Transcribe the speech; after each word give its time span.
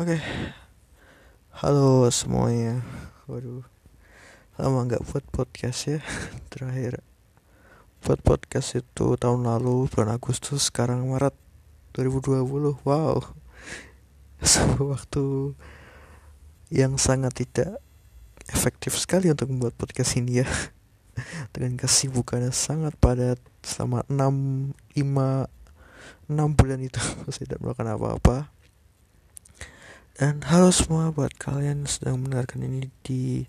Oke, 0.00 0.16
halo 1.60 2.08
semuanya. 2.08 2.80
Waduh, 3.28 3.60
lama 4.56 4.88
nggak 4.88 5.04
buat 5.04 5.28
podcast 5.28 5.92
ya. 5.92 6.00
Terakhir 6.48 7.04
buat 8.00 8.16
podcast 8.24 8.80
itu 8.80 9.20
tahun 9.20 9.44
lalu 9.44 9.92
bulan 9.92 10.16
Agustus, 10.16 10.72
sekarang 10.72 11.04
Maret 11.04 11.36
2020. 11.92 12.80
Wow, 12.80 13.28
sebuah 14.40 14.96
waktu 14.96 15.52
yang 16.72 16.96
sangat 16.96 17.44
tidak 17.44 17.76
efektif 18.48 18.96
sekali 18.96 19.28
untuk 19.28 19.52
membuat 19.52 19.76
podcast 19.76 20.16
ini 20.16 20.40
ya. 20.40 20.48
Dengan 21.52 21.76
kesibukannya 21.76 22.56
sangat 22.56 22.96
padat 22.96 23.36
selama 23.60 24.00
6 24.08 24.96
5 24.96 26.32
6 26.32 26.56
bulan 26.56 26.80
itu 26.80 27.04
saya 27.28 27.44
tidak 27.52 27.60
melakukan 27.60 28.00
apa-apa 28.00 28.59
dan 30.20 30.44
halo 30.44 30.68
semua 30.68 31.08
buat 31.16 31.32
kalian 31.32 31.88
sedang 31.88 32.20
mendengarkan 32.20 32.60
ini 32.68 32.92
di 33.00 33.48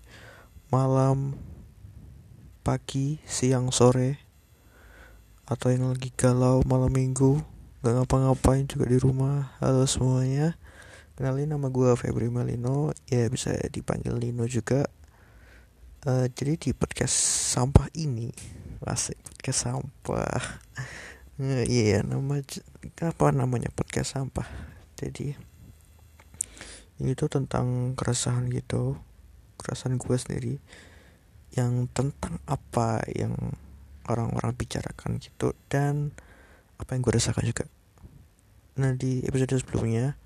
malam, 0.72 1.36
pagi, 2.64 3.20
siang, 3.28 3.68
sore 3.68 4.16
Atau 5.44 5.68
yang 5.68 5.92
lagi 5.92 6.08
galau 6.16 6.64
malam 6.64 6.88
minggu 6.88 7.44
Gak 7.84 7.92
ngapa-ngapain 7.92 8.64
juga 8.64 8.88
di 8.88 8.96
rumah 8.96 9.52
Halo 9.60 9.84
semuanya. 9.84 10.56
Kenalin 11.12 11.52
nama 11.52 11.68
gue 11.68 11.92
Febri 11.92 12.32
Malino 12.32 12.96
Ya 13.04 13.28
bisa 13.28 13.52
dipanggil 13.68 14.16
Lino 14.16 14.48
juga. 14.48 14.88
Uh, 16.08 16.24
Jadi 16.32 16.56
di 16.56 16.70
podcast 16.72 17.12
sampah 17.52 17.92
ini 18.00 18.32
Asik 18.88 19.20
podcast 19.20 19.68
sampah. 19.68 20.40
Uh, 21.36 21.68
Iya 21.68 22.00
nama 22.00 22.40
Kenapa 22.96 23.28
namanya 23.28 23.68
podcast 23.76 24.16
sampah? 24.16 24.48
Jadi 24.96 25.51
ini 27.00 27.16
tuh 27.16 27.32
tentang 27.32 27.96
keresahan 27.96 28.50
gitu 28.52 28.98
keresahan 29.62 29.96
gue 29.96 30.16
sendiri 30.18 30.54
yang 31.54 31.86
tentang 31.92 32.40
apa 32.48 33.04
yang 33.12 33.32
orang-orang 34.10 34.52
bicarakan 34.56 35.22
gitu 35.22 35.54
dan 35.70 36.10
apa 36.80 36.98
yang 36.98 37.00
gue 37.06 37.14
rasakan 37.14 37.46
juga. 37.46 37.64
Nah 38.80 38.96
di 38.96 39.22
episode 39.22 39.54
sebelumnya 39.60 40.18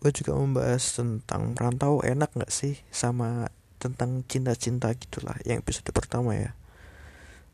gue 0.00 0.10
juga 0.10 0.34
membahas 0.34 0.82
tentang 0.98 1.54
merantau 1.54 2.02
enak 2.02 2.32
gak 2.34 2.50
sih 2.50 2.80
sama 2.90 3.52
tentang 3.78 4.22
cinta-cinta 4.26 4.90
gitulah 4.94 5.34
yang 5.42 5.60
episode 5.60 5.90
pertama 5.90 6.38
ya. 6.38 6.54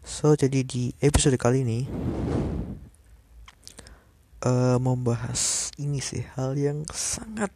So 0.04 0.36
jadi 0.38 0.62
di 0.62 0.94
episode 1.02 1.36
kali 1.40 1.64
ini 1.66 1.80
uh, 4.44 4.78
membahas 4.78 5.72
ini 5.80 5.98
sih 5.98 6.22
hal 6.36 6.54
yang 6.54 6.84
sangat 6.92 7.50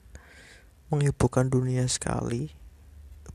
menghebohkan 0.92 1.48
dunia 1.48 1.88
sekali. 1.88 2.52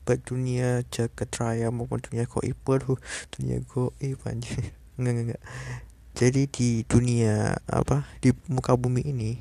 Baik 0.06 0.24
dunia 0.30 0.86
jagat 0.94 1.34
raya 1.42 1.74
maupun 1.74 2.00
dunia 2.00 2.30
goib. 2.30 2.56
Waduh 2.64 3.02
dunia 3.34 3.66
goib 3.66 4.22
anjir 4.30 4.78
enggak 4.98 5.12
enggak 5.18 5.26
enggak 5.34 5.44
jadi 6.18 6.50
di 6.50 6.82
dunia 6.90 7.62
apa 7.70 8.10
di 8.26 8.34
muka 8.50 8.74
bumi 8.74 9.06
ini 9.06 9.38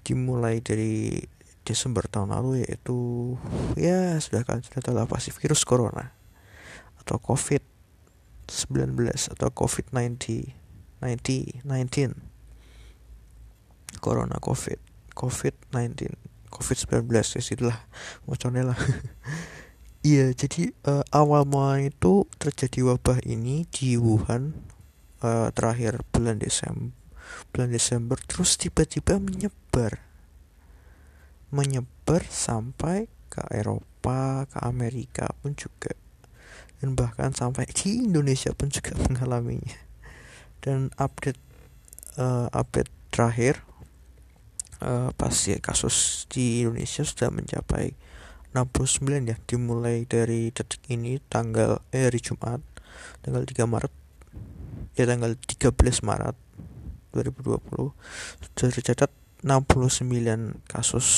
dimulai 0.00 0.64
dari 0.64 1.20
Desember 1.62 2.08
tahun 2.08 2.32
lalu 2.32 2.64
yaitu 2.64 3.36
ya 3.76 4.16
sudah 4.16 4.48
kan 4.48 4.64
sudah 4.64 4.80
tahu 4.80 4.96
apa 4.96 5.20
sih 5.20 5.30
virus 5.30 5.68
corona 5.68 6.16
atau 7.04 7.20
covid 7.20 7.60
19 8.48 8.96
atau 9.36 9.52
covid 9.52 9.92
90 9.92 10.56
90 11.04 11.68
19 11.68 12.16
corona 14.00 14.40
covid 14.40 14.80
covid 15.12 15.52
19 15.76 16.16
COVID-19 16.52 17.08
ya 17.08 17.40
itulah 17.40 17.78
lah. 18.28 18.78
Iya 20.02 20.34
jadi 20.34 20.74
uh, 20.82 21.06
awal 21.14 21.46
mula 21.46 21.78
itu 21.78 22.26
terjadi 22.42 22.90
wabah 22.90 23.22
ini 23.22 23.70
di 23.70 23.94
Wuhan 23.94 24.50
uh, 25.22 25.46
terakhir 25.54 26.02
bulan 26.10 26.42
Desember 26.42 26.90
bulan 27.52 27.70
Desember 27.72 28.18
terus 28.20 28.60
tiba-tiba 28.60 29.16
menyebar. 29.16 30.00
Menyebar 31.52 32.24
sampai 32.28 33.08
ke 33.28 33.44
Eropa 33.52 34.48
ke 34.48 34.58
Amerika 34.64 35.32
pun 35.40 35.56
juga. 35.56 35.92
Dan 36.80 36.98
bahkan 36.98 37.30
sampai 37.30 37.68
di 37.70 38.04
Indonesia 38.08 38.50
pun 38.52 38.72
juga 38.72 38.96
mengalaminya. 39.08 39.78
Dan 40.62 40.94
update 40.96 41.40
uh, 42.16 42.48
update 42.52 42.90
terakhir 43.12 43.64
uh, 44.82 45.10
pasti 45.14 45.54
kasus 45.62 46.26
di 46.26 46.66
Indonesia 46.66 47.06
sudah 47.06 47.30
mencapai 47.30 47.94
69 48.52 49.30
ya 49.32 49.36
dimulai 49.48 50.04
dari 50.04 50.52
detik 50.52 50.84
ini 50.92 51.16
tanggal 51.30 51.80
eh 51.88 52.04
hari 52.10 52.20
Jumat 52.20 52.60
tanggal 53.24 53.46
3 53.46 53.64
Maret. 53.64 53.92
Ya 54.92 55.08
tanggal 55.08 55.32
13 55.40 55.72
Maret 56.04 56.36
2020 57.16 57.96
sudah 58.44 58.68
tercatat 58.68 59.10
69 59.40 60.68
kasus 60.68 61.08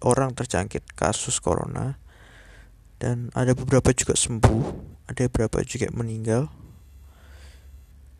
orang 0.00 0.32
terjangkit 0.32 0.96
kasus 0.96 1.42
corona. 1.42 2.00
Dan 2.96 3.34
ada 3.34 3.52
beberapa 3.52 3.90
juga 3.92 4.14
sembuh 4.14 4.62
ada 5.10 5.26
beberapa 5.28 5.60
juga 5.66 5.92
meninggal. 5.92 6.48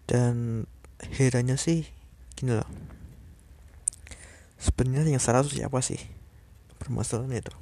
Dan 0.04 0.66
herannya 1.16 1.56
sih 1.56 1.88
gini 2.36 2.60
loh 2.60 2.91
sebenarnya 4.62 5.18
yang 5.18 5.22
salah 5.22 5.42
siapa 5.42 5.82
sih? 5.82 5.98
Permasalahan 6.78 7.42
itu. 7.42 7.54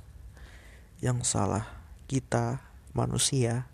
Yang 1.00 1.24
salah 1.24 1.64
kita 2.04 2.60
manusia 2.92 3.64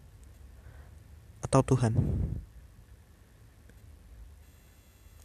atau 1.42 1.66
Tuhan? 1.66 1.98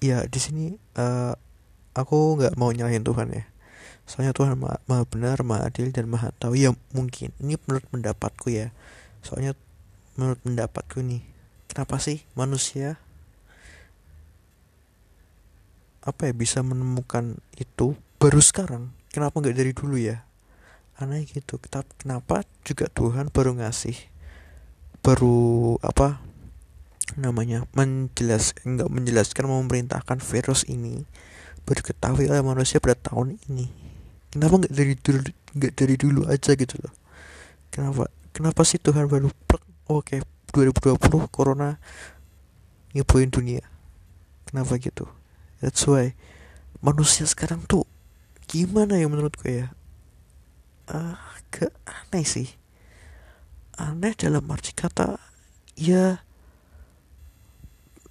Ya 0.01 0.25
di 0.25 0.39
sini 0.41 0.65
uh, 0.97 1.37
aku 1.93 2.41
nggak 2.41 2.57
mau 2.57 2.73
nyalahin 2.73 3.05
Tuhan 3.05 3.29
ya. 3.29 3.45
Soalnya 4.09 4.33
Tuhan 4.33 4.57
maha, 4.57 4.81
maha 4.89 5.05
benar 5.05 5.45
maha 5.45 5.69
adil 5.69 5.93
dan 5.93 6.09
maha 6.09 6.33
tahu. 6.41 6.57
Ya 6.57 6.73
mungkin. 6.97 7.29
Ini 7.37 7.61
menurut 7.69 7.85
pendapatku 7.93 8.49
ya. 8.49 8.73
Soalnya 9.21 9.53
menurut 10.17 10.41
pendapatku 10.41 11.05
nih 11.05 11.21
kenapa 11.71 12.01
sih 12.01 12.25
manusia 12.35 12.99
apa 16.01 16.29
ya 16.29 16.33
bisa 16.33 16.65
menemukan 16.65 17.37
itu 17.61 17.93
baru 18.17 18.41
sekarang. 18.41 18.89
Kenapa 19.13 19.37
nggak 19.37 19.57
dari 19.57 19.71
dulu 19.73 19.97
ya? 20.01 20.25
Aneh 20.97 21.25
gitu. 21.29 21.61
Kenapa 22.01 22.41
juga 22.65 22.89
Tuhan 22.89 23.29
baru 23.29 23.57
ngasih 23.57 23.97
baru 25.01 25.77
apa 25.81 26.21
namanya 27.17 27.65
menjelas 27.73 28.53
nggak 28.61 28.89
menjelaskan 28.89 29.49
memerintahkan 29.49 30.21
virus 30.21 30.63
ini 30.69 31.03
baru 31.65 31.81
ketahui 31.81 32.29
oleh 32.29 32.41
manusia 32.41 32.81
pada 32.81 32.97
tahun 32.97 33.37
ini. 33.49 33.69
Kenapa 34.33 34.61
nggak 34.61 34.73
dari 34.73 34.93
dulu 34.97 35.19
nggak 35.57 35.73
dari 35.77 35.95
dulu 35.97 36.21
aja 36.25 36.51
gitu 36.57 36.75
loh? 36.81 36.93
Kenapa 37.69 38.09
kenapa 38.33 38.61
sih 38.65 38.81
Tuhan 38.81 39.05
baru 39.05 39.29
plek 39.45 39.63
oke 39.89 40.17
okay, 40.17 40.19
2020 40.53 41.29
corona 41.29 41.77
ngepoin 42.97 43.29
dunia? 43.29 43.61
Kenapa 44.49 44.77
gitu 44.81 45.20
that's 45.61 45.85
why 45.85 46.17
manusia 46.81 47.29
sekarang 47.29 47.63
tuh 47.69 47.85
gimana 48.49 48.99
ya 48.99 49.07
menurut 49.07 49.37
gue 49.39 49.63
ya? 49.63 49.67
Agak 50.89 51.71
aneh 51.87 52.25
sih. 52.27 52.49
Aneh 53.79 54.17
dalam 54.17 54.43
arti 54.51 54.75
kata 54.75 55.15
ya 55.79 56.19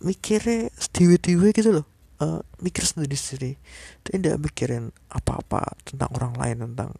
mikirnya 0.00 0.72
sendiri-sendiri 0.80 1.52
gitu 1.52 1.70
loh. 1.82 1.86
Uh, 2.20 2.40
mikir 2.64 2.88
sendiri-sendiri. 2.88 3.60
Tidak 4.06 4.40
mikirin 4.40 4.94
apa-apa 5.12 5.76
tentang 5.84 6.08
orang 6.16 6.34
lain 6.40 6.56
tentang 6.72 6.96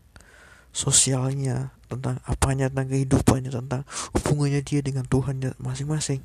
sosialnya 0.71 1.75
tentang 1.91 2.23
apanya 2.29 2.71
tentang 2.71 2.95
kehidupannya 2.95 3.51
tentang 3.51 3.83
hubungannya 4.15 4.63
dia 4.63 4.81
dengan 4.85 5.03
Tuhan 5.03 5.43
masing-masing 5.59 6.23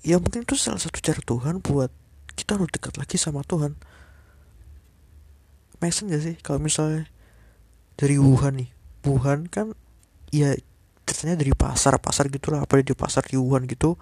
ya 0.00 0.16
mungkin 0.16 0.48
itu 0.48 0.56
salah 0.56 0.80
satu 0.80 0.98
cara 1.00 1.20
Tuhan 1.20 1.60
buat 1.60 1.92
kita 2.36 2.56
harus 2.56 2.72
dekat 2.72 2.96
lagi 2.96 3.16
sama 3.20 3.44
Tuhan. 3.44 3.76
Make 5.80 5.96
gak 5.96 6.22
sih? 6.24 6.36
Kalau 6.40 6.60
misalnya 6.60 7.08
dari 7.96 8.20
Wuhan 8.20 8.60
nih. 8.60 8.70
Wuhan 9.04 9.48
kan 9.48 9.72
ya 10.28 10.52
ceritanya 11.08 11.40
dari 11.40 11.52
pasar 11.56 11.96
pasar 12.00 12.28
gitulah. 12.28 12.64
Apa 12.64 12.80
di 12.80 12.92
pasar 12.92 13.24
di 13.24 13.40
Wuhan 13.40 13.64
gitu. 13.64 13.96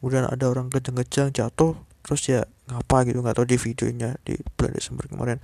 Kemudian 0.00 0.28
ada 0.28 0.52
orang 0.52 0.68
kejang-kejang 0.68 1.32
jatuh 1.32 1.76
terus 2.04 2.28
ya 2.28 2.44
ngapa 2.68 3.08
gitu. 3.08 3.24
Nggak 3.24 3.40
tahu 3.40 3.46
di 3.48 3.56
videonya 3.56 4.20
di 4.20 4.36
bulan 4.56 4.72
Desember 4.76 5.08
kemarin. 5.08 5.38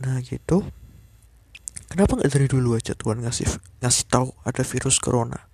Nah 0.00 0.20
gitu. 0.24 0.64
Kenapa 1.90 2.16
nggak 2.16 2.32
dari 2.32 2.48
dulu 2.48 2.78
aja 2.78 2.96
Tuhan 2.96 3.20
ngasih 3.20 3.50
ngasih 3.84 4.04
tahu 4.08 4.32
ada 4.46 4.62
virus 4.62 5.02
corona 5.02 5.49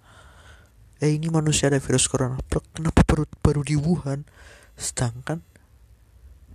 eh 0.97 1.13
ini 1.13 1.29
manusia 1.29 1.69
ada 1.69 1.77
virus 1.77 2.09
corona. 2.09 2.41
Kenapa 2.49 3.05
baru 3.05 3.25
baru 3.45 3.61
di 3.61 3.77
Wuhan? 3.77 4.25
Sedangkan 4.77 5.45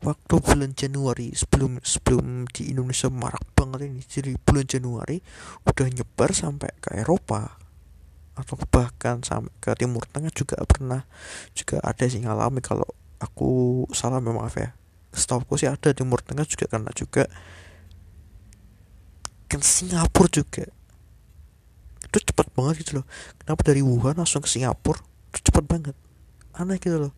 waktu 0.02 0.36
bulan 0.42 0.74
Januari 0.74 1.30
sebelum 1.38 1.78
sebelum 1.86 2.50
di 2.50 2.74
Indonesia 2.74 3.06
marak 3.14 3.46
banget 3.54 3.86
ini 3.86 4.02
jadi 4.02 4.34
bulan 4.42 4.66
Januari 4.66 5.22
udah 5.62 5.88
nyebar 5.94 6.34
sampai 6.34 6.74
ke 6.82 6.98
Eropa. 6.98 7.62
Atau 8.34 8.58
bahkan 8.74 9.22
sampai 9.22 9.54
ke 9.62 9.78
Timur 9.78 10.10
Tengah 10.10 10.34
juga 10.34 10.58
pernah 10.66 11.06
juga 11.54 11.78
ada 11.86 12.02
sih 12.10 12.26
ngalami. 12.26 12.66
Kalau 12.66 12.90
aku 13.22 13.86
salah 13.94 14.18
memang 14.18 14.50
maaf 14.50 14.58
ya. 14.58 14.74
Setahu 15.14 15.54
sih 15.54 15.70
ada 15.70 15.94
Timur 15.94 16.26
Tengah 16.26 16.50
juga 16.50 16.66
karena 16.66 16.90
juga. 16.98 17.30
Kan 19.46 19.62
Singapura 19.62 20.32
juga 20.32 20.66
itu 22.12 22.28
cepat 22.28 22.52
banget 22.52 22.84
gitu 22.84 23.00
loh. 23.00 23.08
Kenapa 23.40 23.62
dari 23.64 23.80
Wuhan 23.80 24.20
langsung 24.20 24.44
ke 24.44 24.52
Singapura? 24.52 25.00
Itu 25.32 25.48
cepat 25.48 25.64
banget. 25.64 25.96
Aneh 26.52 26.76
gitu 26.76 27.08
loh. 27.08 27.14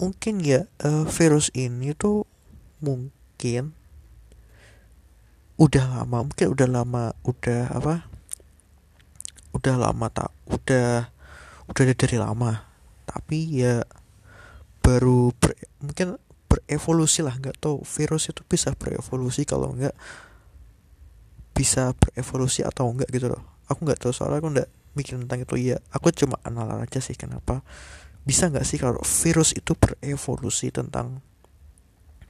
Mungkin 0.00 0.40
ya 0.40 0.64
uh, 0.80 1.04
virus 1.04 1.52
ini 1.52 1.92
tuh 1.92 2.24
mungkin 2.80 3.76
udah 5.60 5.84
lama 5.84 6.24
mungkin 6.24 6.46
udah 6.56 6.68
lama 6.72 7.12
udah 7.28 7.68
apa? 7.76 8.08
Udah 9.52 9.76
lama 9.76 10.08
tak 10.08 10.32
udah 10.48 11.12
udah 11.68 11.82
dari 11.92 12.16
lama. 12.16 12.64
Tapi 13.04 13.60
ya 13.60 13.84
baru 14.80 15.36
ber, 15.36 15.52
mungkin 15.84 16.16
berevolusi 16.48 17.20
lah. 17.20 17.36
Nggak 17.36 17.60
tahu 17.60 17.84
virus 17.84 18.32
itu 18.32 18.40
bisa 18.48 18.72
berevolusi 18.72 19.44
kalau 19.44 19.76
nggak 19.76 19.92
bisa 21.62 21.94
berevolusi 21.94 22.66
atau 22.66 22.90
enggak 22.90 23.06
gitu 23.14 23.30
loh. 23.30 23.62
Aku 23.70 23.86
nggak 23.86 24.02
tahu 24.02 24.10
soalnya 24.10 24.42
aku 24.42 24.50
nggak 24.50 24.70
mikir 24.98 25.14
tentang 25.22 25.46
itu. 25.46 25.54
Ya 25.62 25.78
aku 25.94 26.10
cuma 26.10 26.42
analar 26.42 26.82
aja 26.82 26.98
sih 26.98 27.14
kenapa. 27.14 27.62
Bisa 28.26 28.50
nggak 28.50 28.66
sih 28.66 28.82
kalau 28.82 28.98
virus 28.98 29.54
itu 29.54 29.78
berevolusi 29.78 30.74
tentang 30.74 31.22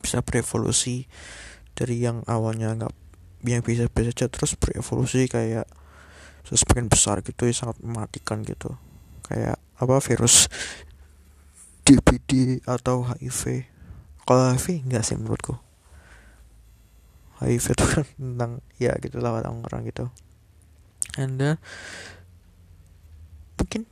bisa 0.04 0.20
berevolusi 0.20 1.08
dari 1.72 2.04
yang 2.04 2.20
awalnya 2.28 2.76
nggak 2.76 2.92
yang 3.48 3.64
bisa 3.64 3.88
biasa 3.88 4.28
terus 4.28 4.52
berevolusi 4.60 5.32
kayak 5.32 5.64
semakin 6.44 6.92
besar 6.92 7.24
gitu 7.24 7.48
ya 7.48 7.56
sangat 7.56 7.80
mematikan 7.80 8.44
gitu. 8.44 8.76
Kayak 9.24 9.56
apa 9.80 9.96
virus 10.04 10.52
DBD 11.88 12.60
atau 12.68 13.08
HIV 13.08 13.64
kalau 14.28 14.52
HIV 14.52 14.84
enggak 14.84 15.02
sih 15.08 15.16
menurutku 15.16 15.71
HIV 17.42 17.66
itu 17.74 17.84
kan 17.84 18.04
tentang 18.14 18.52
ya 18.78 18.94
gitu 19.02 19.18
lah 19.18 19.42
orang-orang 19.42 19.90
gitu. 19.90 20.06
And 21.18 21.36
then 21.36 21.56
mungkin 23.60 23.84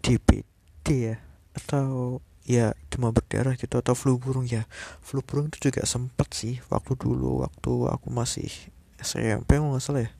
DBD 0.00 0.86
ya 0.88 1.16
atau 1.52 2.18
ya 2.42 2.74
cuma 2.90 3.14
berdarah 3.14 3.54
gitu 3.54 3.78
atau 3.78 3.94
flu 3.94 4.18
burung 4.18 4.48
ya. 4.48 4.66
Flu 5.04 5.22
burung 5.22 5.50
itu 5.50 5.70
juga 5.70 5.86
sempat 5.86 6.32
sih 6.34 6.58
waktu 6.72 6.98
dulu 6.98 7.46
waktu 7.46 7.72
aku 7.90 8.08
masih 8.10 8.50
SMP 8.98 9.58
nggak 9.58 9.82
salah 9.82 10.06
ya. 10.06 10.12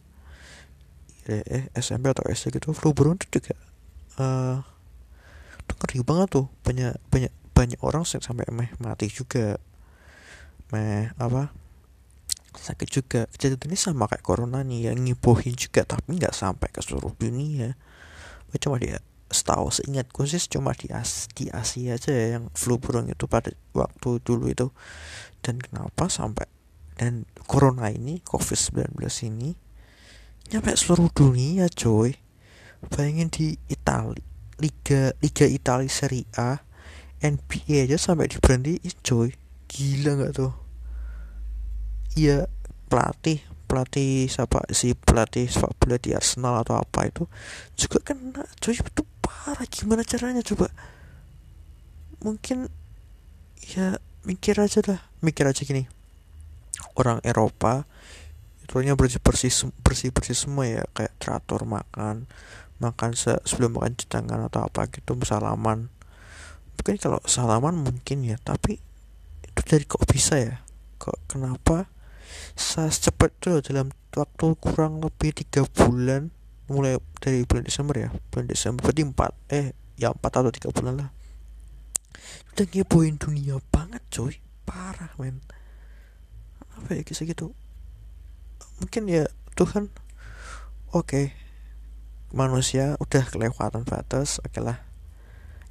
Eh 1.31 1.70
SMP 1.78 2.11
atau 2.11 2.26
SD 2.26 2.58
gitu 2.58 2.75
flu 2.75 2.90
burung 2.90 3.14
itu 3.14 3.38
juga 3.38 3.55
uh, 4.19 4.58
itu 5.62 5.73
ngeri 5.78 5.99
banget 6.02 6.28
tuh. 6.35 6.46
Banyak 6.67 6.99
banyak 7.08 7.32
banyak 7.52 7.81
orang 7.82 8.02
sampai 8.05 8.46
meh 8.50 8.70
mati 8.82 9.08
juga. 9.08 9.56
Meh 10.73 11.12
apa 11.20 11.62
sakit 12.62 12.88
juga. 12.88 13.20
Kejadian 13.35 13.75
ini 13.75 13.76
sama 13.76 14.06
kayak 14.06 14.23
corona 14.23 14.62
nih 14.62 14.94
yang 14.94 15.03
ngibohin 15.03 15.59
juga 15.59 15.82
tapi 15.82 16.14
nggak 16.14 16.31
sampai 16.31 16.70
ke 16.70 16.79
seluruh 16.79 17.11
dunia. 17.19 17.75
Cuma 18.62 18.79
dia 18.79 19.03
setahu 19.32 19.73
seingatku 19.73 20.29
sih 20.29 20.38
cuma 20.47 20.76
di 20.76 20.93
As 20.93 21.26
di 21.32 21.49
Asia 21.49 21.97
aja 21.97 22.12
ya 22.12 22.37
yang 22.38 22.53
flu 22.53 22.76
burung 22.76 23.09
itu 23.09 23.26
pada 23.26 23.50
waktu 23.75 24.23
dulu 24.23 24.47
itu. 24.47 24.70
Dan 25.43 25.59
kenapa 25.59 26.06
sampai 26.06 26.47
dan 26.94 27.26
corona 27.50 27.91
ini 27.91 28.23
covid 28.23 28.55
19 28.94 28.94
ini 29.26 29.59
nyampe 30.55 30.70
seluruh 30.79 31.11
dunia 31.11 31.67
coy. 31.73 32.14
Bayangin 32.82 33.31
di 33.31 33.47
Itali 33.70 34.23
Liga 34.59 35.14
Liga 35.23 35.47
Italia 35.47 35.91
Serie 35.91 36.26
A 36.35 36.62
NBA 37.23 37.87
aja 37.91 37.99
sampai 37.99 38.31
diberhentiin 38.31 38.94
coy. 39.03 39.35
Gila 39.67 40.20
nggak 40.20 40.32
tuh 40.37 40.62
iya 42.19 42.47
pelatih 42.91 43.41
pelatih 43.73 44.29
siapa? 44.29 44.69
Si 44.69 44.93
pelatih 44.93 45.49
sepak 45.49 45.73
bola 45.81 45.97
di 45.97 46.12
Arsenal 46.12 46.61
atau 46.61 46.76
apa 46.76 47.09
itu 47.09 47.25
juga 47.73 48.05
kena 48.05 48.44
coy. 48.61 48.76
Itu 48.76 49.09
parah. 49.25 49.64
Gimana 49.64 50.05
caranya 50.05 50.44
coba? 50.44 50.69
Mungkin 52.20 52.69
ya 53.73 53.97
mikir 54.29 54.61
aja 54.61 54.85
dah 54.85 55.00
mikir 55.25 55.49
aja 55.49 55.64
gini. 55.64 55.88
Orang 57.00 57.25
Eropa 57.25 57.88
itunya 58.61 58.93
bersih 58.93 59.25
bersih 59.25 59.73
bersih 59.81 60.12
bersih 60.12 60.37
semua 60.37 60.69
ya. 60.69 60.85
Kayak 60.93 61.17
teratur 61.17 61.64
makan 61.64 62.29
makan 62.76 63.17
se 63.17 63.41
sebelum 63.49 63.79
makan 63.79 63.94
cuci 63.94 64.11
tangan 64.11 64.50
atau 64.50 64.67
apa 64.67 64.91
gitu 64.91 65.14
salaman 65.23 65.87
mungkin 66.75 66.99
kalau 66.99 67.23
salaman 67.31 67.79
mungkin 67.79 68.26
ya 68.26 68.35
tapi 68.43 68.82
itu 69.47 69.61
dari 69.64 69.87
kok 69.88 70.05
bisa 70.05 70.37
ya? 70.37 70.61
Kok 70.99 71.31
kenapa 71.31 71.87
secepat 72.56 73.32
itu 73.40 73.73
dalam 73.73 73.90
waktu 74.12 74.46
kurang 74.61 75.00
lebih 75.00 75.32
tiga 75.32 75.64
bulan 75.64 76.32
mulai 76.70 76.96
dari 77.20 77.44
bulan 77.44 77.64
Desember 77.64 77.94
ya 77.96 78.08
bulan 78.32 78.46
Desember 78.49 78.81
berarti 78.88 79.02
empat 79.05 79.32
eh 79.52 79.67
ya 80.00 80.12
empat 80.12 80.31
atau 80.40 80.52
tiga 80.52 80.69
bulan 80.73 80.94
lah. 80.99 81.08
Udah 82.52 82.67
ngeboin 82.69 83.17
dunia 83.17 83.56
banget 83.73 84.02
coy. 84.12 84.40
Parah 84.62 85.11
men. 85.19 85.43
Apa 86.79 86.96
ya 86.96 87.02
kisah 87.05 87.29
gitu 87.29 87.52
mungkin 88.82 89.06
ya 89.06 89.31
Tuhan 89.55 89.94
oke. 90.90 91.06
Okay, 91.06 91.25
manusia 92.35 92.99
udah 92.99 93.23
kelewatan 93.31 93.87
batas 93.87 94.43
oke 94.43 94.50
okay 94.50 94.62
lah. 94.64 94.78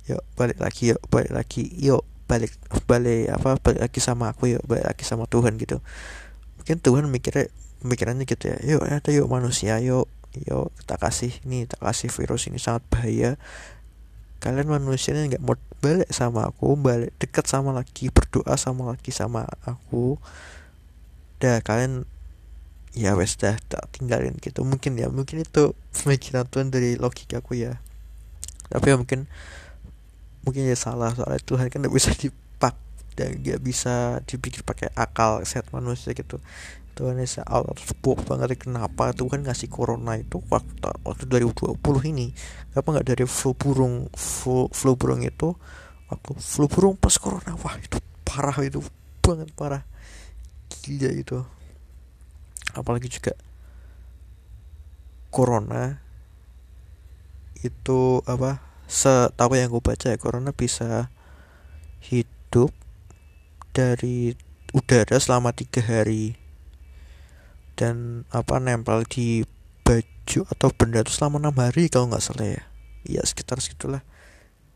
Yuk 0.08 0.24
balik 0.40 0.58
lagi 0.64 0.96
yuk 0.96 1.02
balik 1.12 1.36
lagi 1.36 1.68
yuk 1.76 2.08
balik 2.32 2.56
balik 2.88 3.28
apa 3.28 3.60
balik 3.60 3.82
lagi 3.84 4.00
sama 4.00 4.32
aku 4.32 4.56
yuk 4.56 4.64
balik 4.64 4.88
lagi 4.88 5.04
sama 5.04 5.28
Tuhan 5.28 5.60
gitu 5.60 5.84
mungkin 6.62 6.78
Tuhan 6.78 7.10
mikirnya 7.10 7.50
pemikirannya 7.82 8.30
gitu 8.30 8.54
ya 8.54 8.58
yuk 8.62 8.86
ada 8.86 9.10
yuk 9.10 9.26
manusia 9.26 9.82
yuk 9.82 10.06
yuk 10.38 10.72
kita 10.80 10.96
kasih 10.96 11.34
nih 11.44 11.68
kita 11.68 11.78
kasih 11.82 12.10
virus 12.14 12.48
ini 12.48 12.60
sangat 12.62 12.84
bahaya. 12.88 13.36
Kalian 14.42 14.74
manusia 14.74 15.14
ini 15.14 15.36
nggak 15.36 15.44
mau 15.44 15.54
balik 15.84 16.10
sama 16.10 16.50
aku 16.50 16.74
balik 16.74 17.14
dekat 17.22 17.46
sama 17.46 17.76
lagi 17.76 18.10
berdoa 18.10 18.56
sama 18.58 18.90
lagi 18.90 19.12
sama 19.14 19.46
aku. 19.68 20.18
Dah 21.38 21.62
kalian 21.62 22.08
ya 22.96 23.14
wes 23.14 23.38
dah 23.38 23.54
tak 23.70 23.86
tinggalin 23.94 24.34
gitu. 24.42 24.66
Mungkin 24.66 24.98
ya 24.98 25.12
mungkin 25.12 25.46
itu 25.46 25.78
pemikiran 25.94 26.48
Tuhan 26.50 26.74
dari 26.74 26.98
logika 26.98 27.44
aku 27.44 27.60
ya. 27.60 27.78
Tapi 28.72 28.88
ya 28.88 28.96
mungkin 28.98 29.30
mungkin 30.42 30.66
ya 30.66 30.78
salah 30.80 31.14
soalnya 31.14 31.44
Tuhan 31.44 31.70
kan 31.70 31.86
nggak 31.86 31.94
bisa 31.94 32.16
dipak 32.18 32.41
dan 33.22 33.38
nggak 33.38 33.62
bisa 33.62 34.18
dipikir 34.26 34.66
pakai 34.66 34.90
akal 34.98 35.46
sehat 35.46 35.70
manusia 35.70 36.18
gitu. 36.18 36.42
Tuhan 36.98 37.22
ya 37.22 37.46
Allah 37.46 37.72
tersebut 37.78 38.26
banget. 38.26 38.58
Kenapa 38.58 39.14
Tuhan 39.14 39.46
ngasih 39.46 39.70
corona 39.70 40.18
itu 40.18 40.42
waktu 40.50 40.90
waktu 41.06 41.30
2020 41.30 41.78
ini? 42.10 42.34
Kenapa 42.74 42.88
nggak 42.98 43.08
dari 43.14 43.26
flu 43.30 43.54
burung 43.54 44.10
flu, 44.18 44.68
flu 44.74 44.98
burung 44.98 45.22
itu 45.22 45.54
waktu 46.10 46.32
flu 46.36 46.66
burung 46.68 47.00
pas 47.00 47.16
corona 47.16 47.56
wah 47.62 47.78
itu 47.78 48.02
parah 48.26 48.58
itu 48.66 48.82
banget 49.22 49.54
parah. 49.54 49.86
Gila 50.82 51.12
itu. 51.14 51.38
Apalagi 52.74 53.08
juga 53.08 53.38
corona 55.32 56.02
itu 57.62 58.26
apa 58.26 58.60
setahu 58.90 59.56
yang 59.56 59.72
gue 59.72 59.80
baca 59.80 60.12
ya 60.12 60.18
corona 60.20 60.52
bisa 60.52 61.08
hidup 62.04 62.74
dari 63.72 64.36
udara 64.76 65.20
selama 65.20 65.52
tiga 65.56 65.84
hari. 65.84 66.36
Dan 67.76 68.28
apa 68.30 68.60
nempel 68.62 69.08
di 69.08 69.44
baju 69.82 70.46
atau 70.48 70.70
benda 70.76 71.02
itu 71.02 71.12
selama 71.12 71.42
enam 71.42 71.56
hari 71.58 71.90
kalau 71.90 72.12
nggak 72.12 72.24
salah 72.24 72.48
ya. 72.48 72.64
Ya 73.08 73.22
sekitar 73.26 73.58
segitulah. 73.64 74.06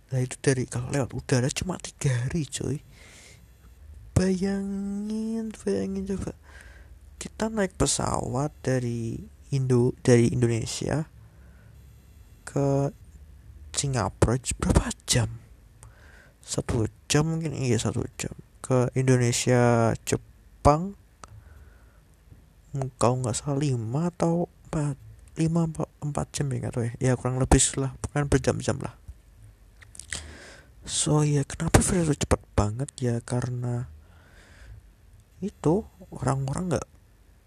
Nah 0.10 0.20
itu 0.24 0.40
dari 0.42 0.66
kalau 0.66 0.90
lewat 0.90 1.12
udara 1.14 1.48
cuma 1.52 1.78
tiga 1.78 2.12
hari 2.26 2.48
coy 2.48 2.82
bayangin 4.16 5.52
bayangin 5.52 6.08
coba. 6.08 6.32
Kita 7.20 7.52
naik 7.52 7.76
pesawat 7.76 8.56
dari 8.64 9.20
Indo 9.52 9.92
dari 10.02 10.32
Indonesia 10.32 11.04
ke 12.48 12.96
Singapura 13.76 14.40
berapa 14.56 14.88
jam? 15.04 15.30
Satu 16.40 16.88
jam 17.12 17.28
mungkin 17.28 17.52
iya 17.52 17.76
satu 17.76 18.08
jam 18.16 18.32
ke 18.66 18.90
Indonesia 18.98 19.94
Jepang 20.10 20.98
kalau 22.98 23.22
nggak 23.22 23.38
salah 23.38 23.62
lima 23.62 24.10
atau 24.10 24.50
empat 24.68 24.98
lima 25.38 25.70
empat 26.02 26.26
jam 26.34 26.50
ya 26.50 26.74
atau 26.74 26.82
ya. 26.82 26.92
Ya 26.98 27.12
kurang 27.14 27.38
lebih 27.38 27.62
lah 27.78 27.94
bukan 28.02 28.26
berjam-jam 28.26 28.82
lah. 28.82 28.98
So 30.82 31.22
ya 31.22 31.46
kenapa 31.46 31.86
virus 31.86 32.18
itu 32.18 32.26
cepat 32.26 32.42
banget? 32.58 32.90
Ya 32.98 33.22
karena 33.22 33.86
itu 35.46 35.86
orang-orang 36.10 36.74
nggak 36.74 36.88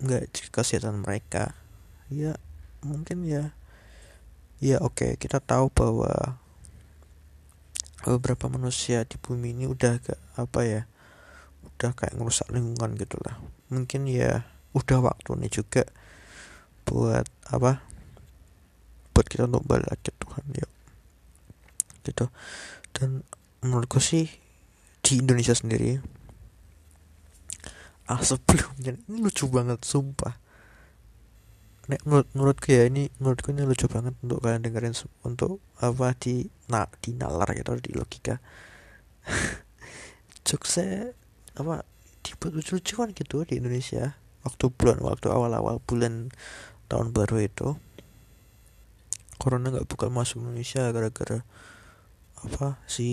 nggak 0.06 0.22
kesehatan 0.54 1.02
mereka. 1.02 1.58
Ya 2.14 2.38
mungkin 2.86 3.26
ya 3.26 3.58
ya 4.62 4.78
oke 4.78 5.02
okay, 5.02 5.10
kita 5.18 5.42
tahu 5.42 5.66
bahwa 5.74 6.38
beberapa 8.06 8.46
manusia 8.46 9.02
di 9.02 9.18
bumi 9.18 9.52
ini 9.52 9.66
udah 9.66 9.98
gak 9.98 10.20
apa 10.38 10.60
ya 10.62 10.82
udah 11.78 11.94
kayak 11.94 12.18
ngerusak 12.18 12.50
lingkungan 12.50 12.98
gitu 12.98 13.14
lah. 13.22 13.38
Mungkin 13.70 14.10
ya 14.10 14.42
udah 14.74 14.98
waktunya 14.98 15.46
juga 15.46 15.86
buat 16.82 17.30
apa 17.54 17.86
buat 19.14 19.26
kita 19.30 19.46
untuk 19.46 19.62
balik 19.62 19.86
lagi 19.86 20.10
Tuhan 20.10 20.44
ya. 20.58 20.66
Gitu. 22.02 22.26
Dan 22.90 23.22
menurutku 23.62 24.02
sih 24.02 24.26
di 25.06 25.22
Indonesia 25.22 25.54
sendiri 25.54 26.18
ah 28.08 28.18
sebelumnya 28.24 28.96
ini 28.96 29.20
lucu 29.20 29.46
banget 29.46 29.84
sumpah. 29.84 30.34
Nek, 31.88 32.04
menurut 32.04 32.28
menurutku 32.32 32.68
ya 32.72 32.88
ini 32.88 33.12
menurutku 33.20 33.52
ini 33.52 33.68
lucu 33.68 33.84
banget 33.88 34.16
untuk 34.24 34.40
kalian 34.44 34.64
dengerin 34.64 34.96
untuk 35.24 35.60
apa 35.80 36.16
di 36.16 36.48
nak 36.72 36.96
di 37.04 37.12
nalar 37.12 37.52
gitu 37.52 37.76
di 37.80 37.92
logika. 37.92 38.40
Jokesnya 40.48 41.12
apa 41.58 41.82
dibuat 42.22 42.54
lucu-lucuan 42.54 43.10
gitu 43.12 43.42
di 43.42 43.58
Indonesia. 43.58 44.14
Waktu 44.46 44.70
bulan 44.70 45.02
waktu 45.02 45.28
awal-awal 45.28 45.82
bulan 45.82 46.30
tahun 46.86 47.10
baru 47.10 47.42
itu 47.44 47.68
corona 49.36 49.70
nggak 49.70 49.86
bukan 49.86 50.10
masuk 50.10 50.42
Indonesia 50.42 50.90
gara-gara 50.90 51.42
apa 52.38 52.78
si 52.86 53.10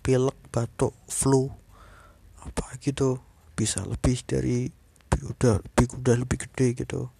pilek 0.00 0.36
batuk 0.48 0.96
flu 1.06 1.52
apa 2.40 2.80
gitu. 2.80 3.20
Bisa 3.52 3.84
lebih 3.84 4.24
dari 4.24 4.72
udah 5.20 5.60
lebih 5.60 5.86
udah 6.00 6.16
lebih 6.16 6.48
gede 6.48 6.80
gitu. 6.80 7.12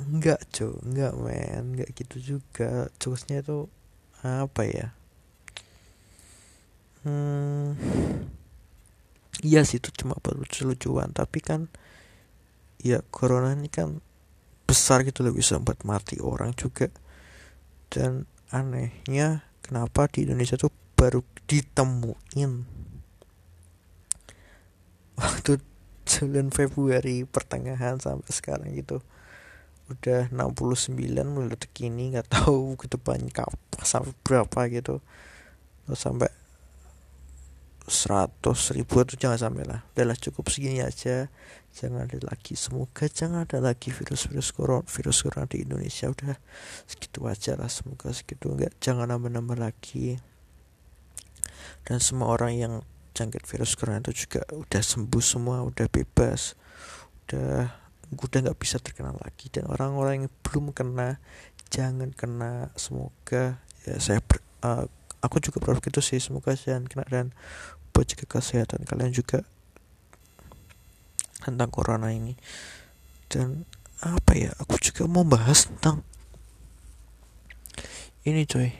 Enggak 0.00 0.44
cuy 0.52 0.76
enggak 0.84 1.12
men 1.16 1.76
enggak 1.76 1.90
gitu 1.96 2.16
juga. 2.36 2.92
Jokesnya 3.00 3.40
itu 3.40 3.68
apa 4.20 4.62
ya? 4.68 4.92
Hmm, 7.00 7.72
iya 9.40 9.64
sih 9.64 9.80
itu 9.82 9.90
cuma 9.92 10.16
lucu-lucuan. 10.16 11.12
Tapi 11.12 11.38
kan 11.42 11.72
ya 12.80 13.04
corona 13.12 13.52
ini 13.52 13.68
kan 13.68 14.00
besar 14.64 15.02
gitu 15.02 15.26
loh 15.26 15.34
bisa 15.34 15.58
buat 15.58 15.82
mati 15.84 16.22
orang 16.22 16.54
juga. 16.54 16.88
Dan 17.90 18.24
anehnya 18.54 19.44
kenapa 19.60 20.06
di 20.06 20.24
Indonesia 20.26 20.54
tuh 20.54 20.70
baru 20.94 21.20
ditemuin? 21.50 22.52
Waktu 25.20 25.52
bulan 26.20 26.50
Februari 26.50 27.22
pertengahan 27.22 28.00
sampai 28.02 28.30
sekarang 28.32 28.74
gitu. 28.74 29.04
Udah 29.90 30.30
69 30.30 30.94
mulai 31.26 31.50
detik 31.50 31.74
ini 31.82 32.14
nggak 32.14 32.30
tahu 32.30 32.78
ke 32.78 32.86
depannya 32.86 33.30
kapan 33.30 33.82
sampai 33.82 34.14
berapa 34.22 34.60
gitu. 34.70 35.02
Sampai 35.90 36.30
100 37.90 38.46
ribu 38.78 39.02
itu 39.02 39.18
jangan 39.18 39.50
sampai 39.50 39.66
lah. 39.66 39.82
Udahlah 39.92 40.14
cukup 40.14 40.46
segini 40.46 40.78
aja. 40.78 41.26
Jangan 41.74 42.06
ada 42.06 42.22
lagi. 42.22 42.54
Semoga 42.54 43.10
jangan 43.10 43.42
ada 43.42 43.58
lagi 43.58 43.90
virus-virus 43.90 44.54
corona 44.54 44.86
virus 44.86 45.26
corona 45.26 45.50
di 45.50 45.66
Indonesia. 45.66 46.06
Udah 46.06 46.38
segitu 46.86 47.26
aja 47.26 47.58
lah. 47.58 47.66
Semoga 47.66 48.14
segitu. 48.14 48.54
Enggak 48.54 48.78
jangan 48.78 49.10
nambah-nambah 49.10 49.58
lagi. 49.58 50.22
Dan 51.82 51.98
semua 51.98 52.30
orang 52.30 52.54
yang 52.54 52.74
jangkit 53.10 53.42
virus 53.42 53.74
corona 53.74 53.98
itu 53.98 54.24
juga 54.24 54.46
udah 54.54 54.82
sembuh 54.86 55.24
semua 55.24 55.66
udah 55.66 55.90
bebas. 55.90 56.54
Udah 57.26 57.74
udah 58.14 58.38
nggak 58.38 58.58
bisa 58.62 58.78
terkenal 58.78 59.18
lagi. 59.18 59.50
Dan 59.50 59.66
orang-orang 59.66 60.26
yang 60.26 60.32
belum 60.46 60.70
kena 60.70 61.18
jangan 61.74 62.14
kena. 62.14 62.70
Semoga 62.78 63.58
ya 63.82 63.98
saya 63.98 64.22
ber, 64.22 64.38
uh, 64.62 64.86
aku 65.22 65.38
juga 65.38 65.60
berharap 65.62 65.84
gitu 65.84 66.02
sih. 66.02 66.18
Semoga 66.18 66.56
jangan 66.56 66.88
kena 66.88 67.04
dan 67.06 67.26
buat 67.90 68.06
jaga 68.06 68.26
kesehatan 68.26 68.86
kalian 68.86 69.12
juga 69.14 69.44
tentang 71.40 71.70
corona 71.72 72.12
ini. 72.12 72.36
Dan 73.30 73.64
apa 74.00 74.32
ya 74.36 74.50
aku 74.56 74.80
juga 74.80 75.04
mau 75.06 75.24
bahas 75.24 75.68
tentang 75.68 76.04
ini 78.24 78.44
coy. 78.44 78.70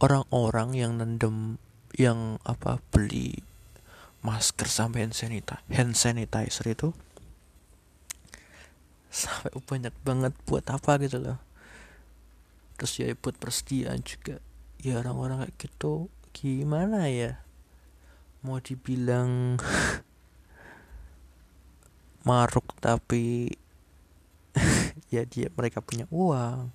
Orang-orang 0.00 0.72
yang 0.76 0.96
nendem 0.96 1.60
yang 1.96 2.40
apa 2.48 2.80
beli 2.88 3.44
masker 4.24 4.68
sampai 4.68 5.04
hand 5.04 5.16
sanitizer, 5.16 5.60
hand 5.68 5.92
sanitizer 5.96 6.66
itu 6.72 6.92
sampai 9.10 9.52
banyak 9.66 9.94
banget 10.06 10.32
buat 10.46 10.64
apa 10.70 10.96
gitu 11.04 11.20
loh. 11.20 11.38
Terus 12.80 12.92
ya 12.96 13.12
buat 13.12 13.36
persediaan 13.36 14.00
juga. 14.00 14.40
Ya 14.80 14.96
orang-orang 14.96 15.44
kayak 15.44 15.68
gitu 15.68 16.08
gimana 16.30 17.10
ya? 17.10 17.42
Mau 18.40 18.58
dibilang 18.58 19.60
maruk 22.28 22.66
tapi 22.80 23.52
ya 25.14 25.22
dia 25.26 25.48
mereka 25.54 25.84
punya 25.84 26.06
uang. 26.10 26.70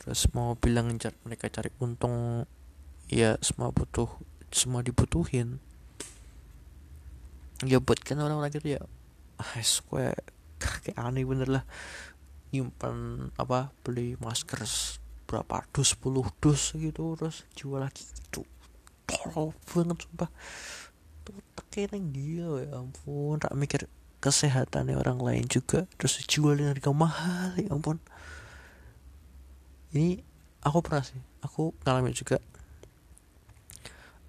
Terus 0.00 0.28
mau 0.32 0.56
bilang 0.56 0.96
mereka 1.24 1.46
cari 1.52 1.70
untung 1.80 2.48
ya 3.10 3.36
semua 3.44 3.70
butuh 3.74 4.08
semua 4.50 4.80
dibutuhin. 4.80 5.60
Ya 7.66 7.76
buat 7.76 8.00
kan 8.00 8.16
orang-orang 8.16 8.56
gitu 8.56 8.80
ya 8.80 8.82
I 9.40 9.64
swear 9.64 10.16
kayak 10.60 10.96
aneh 10.96 11.24
bener 11.24 11.48
lah. 11.48 11.64
Nyimpan 12.52 13.30
apa 13.38 13.72
beli 13.84 14.16
masker 14.20 14.64
berapa? 15.30 15.62
Dus 15.70 15.94
10 15.94 16.26
dus 16.42 16.74
gitu 16.74 17.14
terus 17.14 17.46
jual 17.54 17.78
lagi. 17.78 18.02
Itu 18.02 18.42
tolol 19.06 19.54
banget 19.70 20.02
sumpah. 20.02 20.30
Tuh 21.22 21.38
tekening 21.54 22.10
dia 22.10 22.50
ya 22.66 22.82
ampun. 22.82 23.38
Tak 23.38 23.54
mikir 23.54 23.86
kesehatan 24.18 24.90
orang 24.92 25.22
lain 25.22 25.46
juga 25.46 25.86
terus 25.96 26.18
jual 26.26 26.58
dengan 26.58 26.74
harga 26.74 26.90
mahal 26.90 27.50
ya 27.54 27.70
ampun. 27.70 28.02
Ini 29.94 30.18
aku 30.66 30.78
pernah 30.82 31.06
sih 31.06 31.22
aku 31.46 31.70
ngalamin 31.86 32.10
juga. 32.10 32.42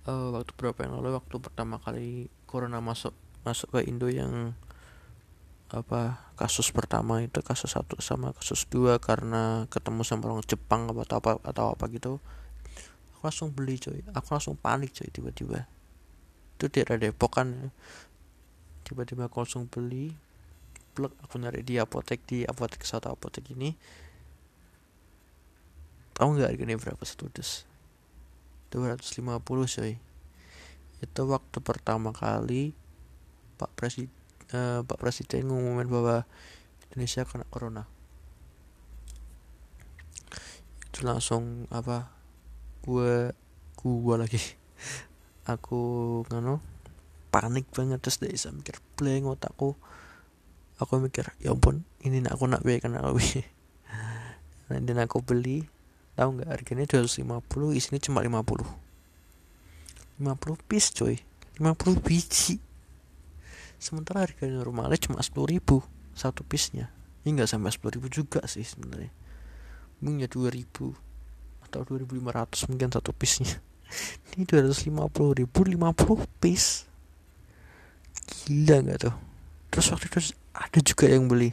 Uh, 0.05 0.33
waktu 0.33 0.53
berapa 0.53 0.85
yang 0.85 1.01
lalu? 1.01 1.17
Waktu 1.17 1.35
pertama 1.41 1.81
kali 1.81 2.29
corona 2.45 2.77
masuk 2.81 3.13
masuk 3.41 3.73
ke 3.73 3.89
Indo 3.89 4.09
yang 4.09 4.53
apa 5.71 6.19
kasus 6.35 6.67
pertama 6.75 7.23
itu 7.23 7.39
kasus 7.39 7.71
satu 7.71 7.95
sama 8.03 8.35
kasus 8.35 8.67
dua 8.67 8.99
karena 8.99 9.71
ketemu 9.71 10.03
sama 10.03 10.27
orang 10.27 10.43
Jepang 10.43 10.91
atau 10.91 11.15
apa 11.23 11.39
atau 11.47 11.71
apa 11.71 11.87
gitu. 11.87 12.19
Aku 13.15 13.21
langsung 13.23 13.55
beli 13.55 13.79
coy. 13.79 14.03
Aku 14.11 14.27
langsung 14.35 14.59
panik 14.59 14.91
coy 14.91 15.07
tiba-tiba. 15.07 15.63
Itu 16.59 16.67
daerah 16.67 16.99
Depok 16.99 17.39
kan 17.39 17.71
tiba-tiba 18.83 19.31
aku 19.31 19.47
langsung 19.47 19.71
beli. 19.71 20.11
Plug 20.91 21.15
aku 21.23 21.39
nyari 21.39 21.63
di 21.63 21.79
apotek 21.79 22.19
di 22.27 22.43
apotek 22.43 22.83
satu 22.83 23.07
apotek 23.15 23.47
ini. 23.55 23.71
Tahu 26.11 26.35
nggak 26.35 26.51
harganya 26.51 26.75
berapa 26.75 27.03
satu 27.07 27.31
dus? 27.31 27.63
250 28.75 29.39
coy. 29.47 29.95
Itu 30.99 31.21
waktu 31.31 31.57
pertama 31.63 32.11
kali 32.11 32.75
Pak 33.55 33.71
Presiden 33.79 34.20
uh, 34.55 34.79
Pak 34.83 34.97
Presiden 34.99 35.47
ngumumin 35.49 35.87
bahwa 35.87 36.23
Indonesia 36.91 37.23
kena 37.23 37.47
corona. 37.47 37.87
Itu 40.91 41.07
langsung 41.07 41.67
apa 41.71 42.11
gue 42.83 43.31
gue 43.79 44.15
lagi. 44.19 44.41
Aku 45.53 45.81
ngano 46.29 46.61
panik 47.31 47.65
banget 47.71 48.03
terus 48.03 48.19
dari 48.19 48.35
bisa 48.35 48.51
mikir 48.51 48.75
blank 48.99 49.39
otakku. 49.39 49.79
Aku 50.81 50.99
mikir 50.99 51.31
ya 51.39 51.53
ampun 51.53 51.85
ini 52.01 52.19
nak 52.19 52.35
aku 52.35 52.49
nak 52.49 52.65
biaya 52.65 52.83
kena 52.83 53.05
aku. 53.05 53.21
Dan 54.71 54.97
aku 55.03 55.19
beli 55.19 55.67
tahu 56.15 56.39
nggak 56.39 56.47
harganya 56.47 56.85
250 56.87 57.75
isinya 57.75 57.99
cuma 57.99 58.23
50 58.23 58.63
50 60.23 60.69
piece 60.69 60.89
coy. 60.95 61.15
50 61.59 62.01
biji 62.01 62.70
sementara 63.81 64.21
harga 64.21 64.45
normalnya 64.45 65.01
cuma 65.01 65.17
sepuluh 65.25 65.57
ribu 65.57 65.81
satu 66.13 66.45
piece-nya. 66.45 66.93
Ini 67.25 67.41
nggak 67.41 67.49
sampai 67.49 67.73
sepuluh 67.73 67.97
ribu 67.97 68.07
juga 68.13 68.45
sih 68.45 68.61
sebenarnya. 68.61 69.09
Mungkin 70.05 70.21
ya 70.21 70.29
dua 70.29 70.53
ribu 70.53 70.93
atau 71.65 71.81
dua 71.81 72.05
ribu 72.05 72.13
lima 72.13 72.29
ratus 72.29 72.69
mungkin 72.69 72.93
satu 72.93 73.09
piece-nya. 73.09 73.57
Ini 74.37 74.45
dua 74.45 74.69
ratus 74.69 74.85
lima 74.85 75.09
puluh 75.09 75.33
ribu 75.41 75.65
lima 75.65 75.89
puluh 75.97 76.21
piece. 76.37 76.85
Gila 78.45 78.85
nggak 78.85 78.99
tuh? 79.09 79.15
Terus 79.73 79.87
waktu 79.89 80.05
itu 80.07 80.19
ada 80.53 80.79
juga 80.83 81.05
yang 81.09 81.25
beli. 81.25 81.49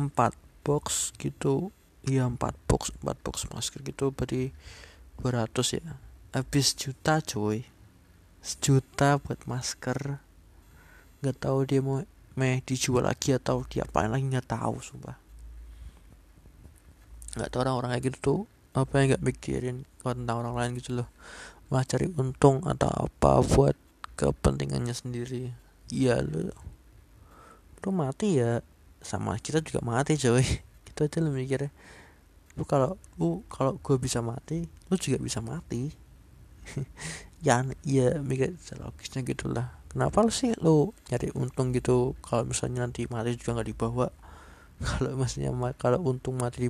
Empat 0.00 0.32
box 0.64 1.12
gitu. 1.20 1.68
Iya 2.04 2.28
4 2.28 2.36
box 2.68 2.92
4 3.00 3.24
box 3.24 3.36
masker 3.48 3.80
gitu. 3.80 4.12
Berarti 4.12 4.52
200 5.24 5.80
ya. 5.80 5.96
Habis 6.36 6.76
juta 6.76 7.24
cuy 7.24 7.64
sejuta 8.44 9.16
buat 9.16 9.40
masker. 9.48 10.20
Nggak 11.24 11.36
tahu 11.40 11.64
dia 11.64 11.80
mau 11.80 12.04
meh 12.36 12.60
dijual 12.60 13.08
lagi 13.08 13.32
atau 13.32 13.64
diapain 13.64 14.12
lagi 14.12 14.28
nggak 14.28 14.44
tahu 14.44 14.76
sumpah. 14.84 15.16
Nggak 17.40 17.48
tahu 17.48 17.60
orang-orang 17.64 17.90
kayak 17.96 18.04
gitu 18.12 18.18
tuh 18.20 18.40
apa 18.76 18.92
yang 19.00 19.06
nggak 19.16 19.24
mikirin 19.24 19.76
tentang 20.04 20.36
orang 20.44 20.54
lain 20.60 20.70
gitu 20.76 21.00
loh. 21.00 21.08
Malah 21.72 21.88
cari 21.88 22.12
untung 22.20 22.60
atau 22.68 22.92
apa 22.92 23.40
buat 23.40 23.74
kepentingannya 24.20 24.92
sendiri. 24.92 25.56
Iya 25.88 26.20
lo 26.20 26.52
lo 27.80 27.88
mati 27.88 28.36
ya 28.36 28.60
sama 29.00 29.40
kita 29.40 29.64
juga 29.64 29.80
mati 29.80 30.20
coy. 30.20 30.44
Itu 30.92 31.08
aja 31.08 31.24
lo 31.24 31.32
mikirnya 31.32 31.72
lu 32.54 32.62
kalau 32.62 32.94
lu 33.18 33.42
kalau 33.50 33.74
gue 33.82 33.96
bisa 33.98 34.22
mati 34.22 34.70
lu 34.86 34.94
juga 34.94 35.18
bisa 35.18 35.42
mati 35.42 35.90
ya 37.44 37.60
ya 37.84 38.16
mikir 38.24 38.56
logisnya 38.80 39.20
gitulah 39.20 39.68
kenapa 39.94 40.26
sih 40.34 40.50
lu 40.58 40.90
nyari 41.08 41.30
untung 41.38 41.70
gitu? 41.70 42.18
Kalau 42.18 42.42
misalnya 42.42 42.82
nanti 42.82 43.06
mati 43.06 43.38
juga 43.38 43.62
nggak 43.62 43.68
dibawa. 43.70 44.10
Kalau 44.82 45.14
maksudnya 45.14 45.54
kalau 45.78 46.02
untung 46.02 46.34
mati 46.34 46.66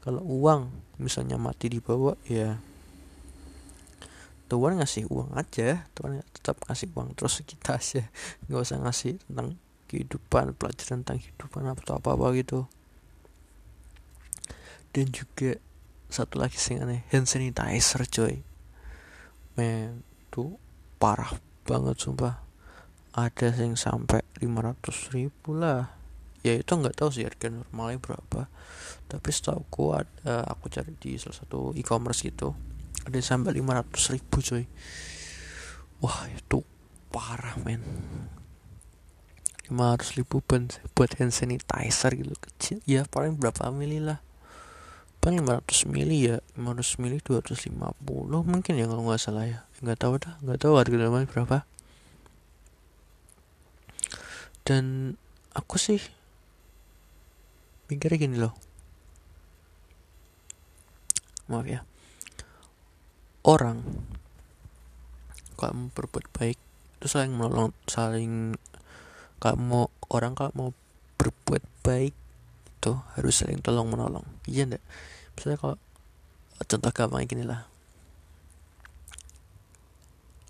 kalau 0.00 0.22
uang 0.22 0.70
misalnya 1.02 1.34
mati 1.34 1.66
dibawa 1.66 2.14
ya 2.24 2.62
Tuhan 4.46 4.78
ngasih 4.78 5.10
uang 5.10 5.34
aja. 5.34 5.86
Tuhan 5.98 6.22
tetap 6.30 6.62
ngasih 6.66 6.94
uang 6.94 7.18
terus 7.18 7.42
kita 7.42 7.78
aja. 7.78 8.06
Nggak 8.46 8.60
usah 8.66 8.78
ngasih 8.82 9.18
tentang 9.26 9.58
kehidupan 9.90 10.54
pelajaran 10.58 11.02
tentang 11.02 11.18
kehidupan 11.22 11.62
atau 11.70 11.98
apa 11.98 12.18
apa 12.18 12.26
gitu. 12.38 12.66
Dan 14.90 15.10
juga 15.14 15.58
satu 16.10 16.42
lagi 16.42 16.58
sih 16.58 16.78
aneh 16.78 17.06
hand 17.14 17.30
sanitizer 17.30 18.02
coy. 18.10 18.42
Men 19.54 20.02
tuh 20.30 20.56
parah 20.96 21.34
banget 21.66 21.98
sumpah. 21.98 22.40
Ada 23.10 23.52
yang 23.58 23.74
sampai 23.74 24.22
500 24.38 25.12
ribu 25.12 25.58
lah. 25.58 25.92
Ya 26.40 26.56
itu 26.56 26.72
nggak 26.72 26.96
tahu 26.96 27.10
sih 27.10 27.26
harga 27.26 27.50
normalnya 27.50 27.98
berapa. 27.98 28.48
Tapi 29.10 29.28
setahu 29.28 29.66
aku 29.66 29.84
ada 29.98 30.46
aku 30.46 30.70
cari 30.70 30.94
di 30.96 31.18
salah 31.18 31.36
satu 31.36 31.74
e-commerce 31.74 32.22
gitu 32.22 32.54
ada 33.04 33.16
yang 33.16 33.28
sampai 33.28 33.56
500 33.56 34.12
ribu 34.12 34.36
coy 34.44 34.64
wah 36.04 36.28
itu 36.28 36.64
parah 37.12 37.56
men. 37.64 37.82
500 39.70 40.18
ribu 40.18 40.42
buat 40.42 41.10
hand 41.14 41.30
sanitizer 41.30 42.10
gitu 42.18 42.34
kecil. 42.34 42.78
Ya 42.88 43.06
paling 43.06 43.38
berapa 43.38 43.70
mili 43.70 44.02
lah. 44.02 44.18
Paling 45.22 45.44
500 45.46 45.86
mili 45.92 46.26
ya 46.26 46.42
500 46.56 46.98
mili 46.98 47.20
250 47.20 47.76
mungkin 48.26 48.72
ya 48.74 48.88
kalau 48.88 49.02
nggak 49.04 49.20
salah 49.20 49.44
ya 49.46 49.60
nggak 49.80 49.98
tahu 49.98 50.14
dah 50.20 50.36
nggak 50.44 50.60
tahu 50.60 50.76
harga 50.76 50.96
normalnya 50.96 51.28
berapa. 51.32 51.58
Dan 54.64 55.16
aku 55.56 55.80
sih 55.80 55.98
mikirnya 57.88 58.18
gini 58.20 58.36
loh. 58.36 58.54
Maaf 61.48 61.66
ya. 61.66 61.80
Orang 63.42 63.82
kalau 65.56 65.76
mau 65.76 65.88
berbuat 65.92 66.28
baik 66.36 66.56
itu 67.00 67.06
saling 67.08 67.32
menolong 67.36 67.72
saling 67.88 68.56
kalau 69.40 69.56
mau 69.56 69.84
orang 70.12 70.36
kalau 70.36 70.52
mau 70.56 70.70
berbuat 71.16 71.64
baik 71.84 72.12
itu 72.80 72.92
harus 73.16 73.34
saling 73.36 73.60
tolong 73.64 73.88
menolong. 73.88 74.24
Iya 74.44 74.68
enggak 74.68 74.84
misalnya 75.36 75.56
kalau 75.56 75.76
contoh 76.60 76.92
gampang 76.92 77.24
gini 77.24 77.44
lah 77.48 77.64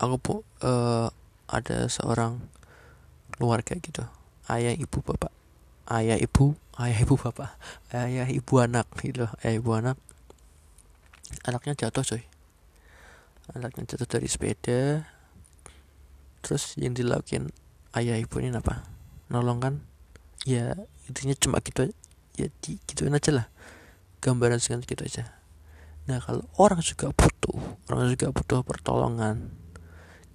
aku 0.01 0.41
uh, 0.65 1.13
ada 1.45 1.85
seorang 1.85 2.41
keluarga 3.37 3.77
gitu. 3.77 4.01
Ayah 4.49 4.73
ibu 4.73 4.97
bapak. 5.05 5.29
Ayah 5.85 6.17
ibu 6.17 6.57
ayah 6.81 6.97
ibu 7.05 7.13
bapak. 7.13 7.53
Ayah 7.93 8.25
ibu 8.25 8.53
anak 8.57 8.89
gitu. 8.97 9.29
Ayah 9.45 9.61
ibu 9.61 9.69
anak. 9.77 9.97
Anaknya 11.45 11.77
jatuh 11.77 12.01
coy. 12.01 12.23
Anaknya 13.53 13.93
jatuh 13.93 14.09
dari 14.09 14.25
sepeda. 14.25 15.05
Terus 16.41 16.73
yang 16.81 16.97
dilakukan 16.97 17.53
ayah 17.93 18.17
ibu 18.17 18.41
ini 18.41 18.57
apa? 18.57 18.81
Nolong 19.29 19.61
kan? 19.61 19.73
Ya 20.49 20.73
intinya 21.05 21.37
cuma 21.37 21.61
gitu 21.61 21.93
ya 22.39 22.49
di, 22.65 22.81
gituin 22.89 23.13
aja 23.13 23.29
lah. 23.29 23.47
Gambaran 24.25 24.57
sekian 24.57 24.81
gitu 24.81 25.05
aja. 25.05 25.29
Nah 26.09 26.17
kalau 26.17 26.49
orang 26.57 26.81
juga 26.81 27.13
butuh 27.13 27.77
orang 27.93 28.09
juga 28.09 28.33
butuh 28.33 28.65
pertolongan 28.65 29.60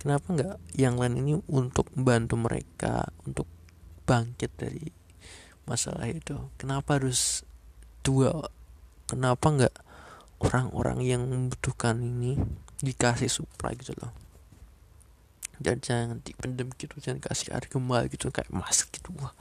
kenapa 0.00 0.26
nggak 0.32 0.56
yang 0.76 0.96
lain 1.00 1.14
ini 1.20 1.32
untuk 1.50 1.90
membantu 1.96 2.34
mereka 2.38 3.08
untuk 3.24 3.48
bangkit 4.06 4.52
dari 4.56 4.86
masalah 5.66 6.06
itu? 6.08 6.38
Kenapa 6.56 6.96
harus 6.96 7.42
dua? 8.06 8.48
Kenapa 9.06 9.50
nggak 9.50 9.76
orang-orang 10.42 11.02
yang 11.02 11.26
membutuhkan 11.26 11.98
ini 11.98 12.38
dikasih 12.80 13.30
supply 13.30 13.74
gitu 13.78 13.92
loh? 13.98 14.14
Dan 15.56 15.80
jangan 15.80 16.20
dipendam 16.20 16.68
gitu 16.76 17.00
jangan 17.00 17.20
kasih 17.20 17.56
air 17.56 17.64
gitu 18.10 18.28
kayak 18.28 18.50
emas 18.52 18.86
gitu. 18.86 19.10
Wah 19.18 19.34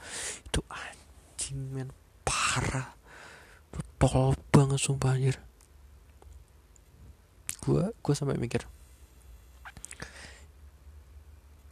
itu 0.44 0.60
anjing 0.70 1.60
men. 1.72 1.88
Parah. 2.26 2.96
Itu 3.70 3.80
tol 4.00 4.34
banget 4.50 4.80
sumpah 4.80 5.14
anjir. 5.14 5.36
Gua 7.62 7.90
gua 8.00 8.14
sampai 8.14 8.38
mikir 8.38 8.64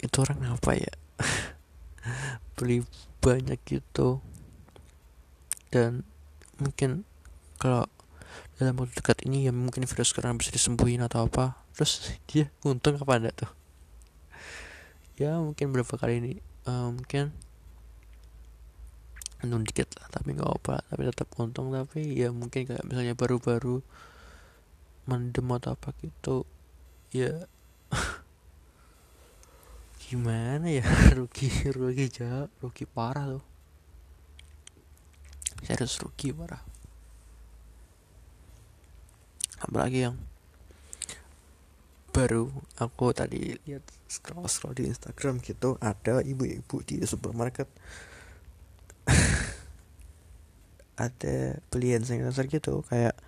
itu 0.05 0.17
orang 0.21 0.41
apa 0.53 0.77
ya? 0.77 0.93
Beli 2.57 2.85
banyak 3.25 3.59
gitu. 3.65 4.21
Dan 5.73 6.05
mungkin 6.61 7.09
kalau 7.57 7.89
dalam 8.61 8.79
waktu 8.79 8.95
dekat 8.95 9.27
ini 9.27 9.49
ya 9.49 9.53
mungkin 9.57 9.83
virus 9.89 10.15
sekarang 10.15 10.39
bisa 10.39 10.53
disembuhin 10.53 11.03
atau 11.03 11.27
apa. 11.27 11.59
Terus 11.75 12.13
dia 12.29 12.53
untung 12.63 13.01
apa 13.01 13.13
enggak 13.17 13.35
tuh? 13.47 13.53
Ya 15.17 15.39
mungkin 15.39 15.71
berapa 15.73 15.95
kali 15.95 16.21
ini 16.21 16.33
uh, 16.69 16.91
mungkin 16.91 17.31
untung 19.45 19.61
dikit 19.61 19.93
lah 20.01 20.09
tapi 20.09 20.35
nggak 20.35 20.47
apa 20.47 20.85
tapi 20.93 21.03
tetap 21.09 21.29
untung. 21.41 21.73
Tapi 21.73 22.15
ya 22.15 22.31
mungkin 22.31 22.69
kayak 22.69 22.85
misalnya 22.87 23.17
baru-baru 23.17 23.81
mendem 25.05 25.49
atau 25.53 25.77
apa 25.77 25.93
gitu 26.01 26.49
ya 27.13 27.45
gimana 30.15 30.71
ya? 30.71 30.87
Rugi 31.19 31.51
rugi 31.75 32.07
jauh 32.07 32.47
rugi 32.63 32.87
parah 32.87 33.35
loh 33.35 33.45
serius 35.65 35.97
rugi 35.99 36.31
parah. 36.31 36.61
Apalagi 39.65 40.05
yang 40.05 40.17
baru 42.13 42.47
aku 42.79 43.11
tadi 43.17 43.59
lihat 43.67 43.83
scroll 44.07 44.47
scroll 44.47 44.77
di 44.77 44.87
Instagram 44.87 45.41
gitu 45.41 45.81
ada 45.81 46.21
ibu-ibu 46.21 46.85
di 46.85 47.03
supermarket. 47.03 47.67
Ada 50.95 51.59
belian 51.75 52.07
sanitizer 52.07 52.47
gitu 52.47 52.87
kayak 52.87 53.19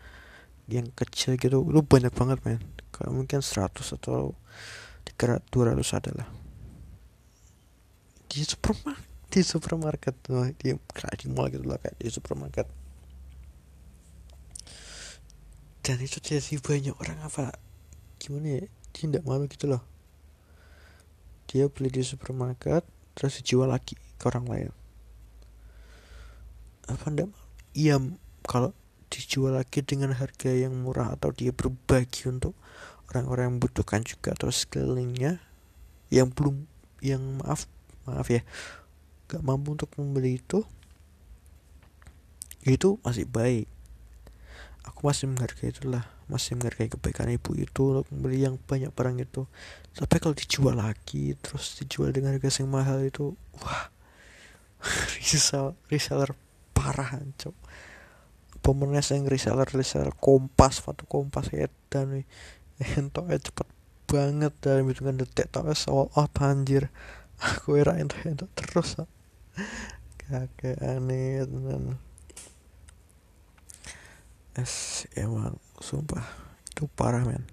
yang 0.70 0.87
kecil 0.94 1.35
gitu. 1.35 1.66
Lu 1.66 1.83
banyak 1.83 2.14
banget 2.14 2.38
men. 2.46 2.62
Kayak 2.94 3.11
mungkin 3.11 3.42
100 3.42 3.75
atau 3.99 4.38
300 5.18 5.42
200 5.51 5.99
ada 5.99 6.11
lah 6.14 6.45
di 8.37 8.44
supermarket 8.44 9.16
di 9.31 9.40
supermarket. 9.42 10.14
Tuh 10.25 10.53
di 10.57 10.72
kayak 10.92 11.16
di 11.20 11.27
mall 11.29 11.51
gitu 11.51 11.66
lah 11.66 11.79
kayak 11.81 11.96
di 11.99 12.09
supermarket. 12.09 12.66
Dan 15.83 16.03
itu 16.03 16.18
jadi 16.18 16.59
banyak 16.59 16.96
orang 16.99 17.18
apa 17.22 17.55
gimana 18.18 18.59
ya 18.59 18.64
dia 18.90 19.07
tidak 19.07 19.22
malu 19.22 19.46
gitu 19.46 19.70
loh. 19.70 19.83
Dia 21.46 21.70
beli 21.70 21.92
di 21.92 22.03
supermarket 22.03 22.83
terus 23.14 23.38
dijual 23.38 23.70
lagi 23.70 23.94
ke 23.94 24.25
orang 24.27 24.46
lain. 24.51 24.70
Apa 26.90 27.12
ndak 27.12 27.31
iya 27.77 28.01
kalau 28.46 28.75
dijual 29.12 29.55
lagi 29.55 29.87
dengan 29.87 30.11
harga 30.11 30.51
yang 30.51 30.75
murah 30.75 31.14
atau 31.14 31.31
dia 31.31 31.55
berbagi 31.55 32.27
untuk 32.27 32.59
orang-orang 33.14 33.46
yang 33.46 33.55
membutuhkan 33.62 34.03
juga 34.03 34.35
atau 34.35 34.51
sekelilingnya 34.51 35.38
yang 36.11 36.35
belum 36.35 36.66
yang 36.99 37.22
maaf 37.38 37.70
maaf 38.06 38.26
ya. 38.30 38.42
Gak 39.26 39.42
mampu 39.42 39.74
untuk 39.74 39.90
membeli 39.98 40.38
itu. 40.38 40.62
Itu 42.62 43.02
masih 43.02 43.26
baik. 43.26 43.66
Aku 44.86 45.06
masih 45.06 45.26
menghargai 45.30 45.74
itulah. 45.74 46.06
Masih 46.30 46.54
menghargai 46.58 46.90
kebaikan 46.90 47.30
ibu 47.30 47.54
itu 47.58 47.82
untuk 47.94 48.06
membeli 48.14 48.46
yang 48.46 48.58
banyak 48.58 48.90
barang 48.94 49.18
itu. 49.22 49.50
Tapi 49.98 50.16
kalau 50.22 50.34
dijual 50.34 50.78
lagi 50.78 51.34
terus 51.38 51.78
dijual 51.82 52.14
dengan 52.14 52.34
harga 52.34 52.62
yang 52.62 52.70
mahal 52.70 53.02
itu 53.02 53.34
wah. 53.58 53.90
Risal 55.18 55.74
reseller 55.90 56.34
parah 56.70 57.18
cok. 57.18 57.56
Pemenang 58.62 59.02
yang 59.02 59.26
reseller 59.30 59.66
reseller 59.70 60.14
kompas 60.18 60.82
foto 60.82 61.06
kompas 61.06 61.50
dan 61.90 62.26
entok 62.98 63.30
cepet 63.30 63.68
banget 64.06 64.54
dalam 64.62 64.86
hitungan 64.86 65.18
detik 65.18 65.50
tau 65.50 65.66
soal 65.74 66.06
oh 66.14 66.28
anjir 66.38 66.94
aku 67.40 67.77
era 67.77 67.96
entok 68.01 68.49
terus 68.57 68.96
kakek 70.16 70.81
aneh 70.81 71.44
tenan 71.44 72.01
es 74.57 75.05
emang 75.12 75.61
sumpah 75.85 76.25
itu 76.72 76.88
parah 76.96 77.25
men. 77.29 77.44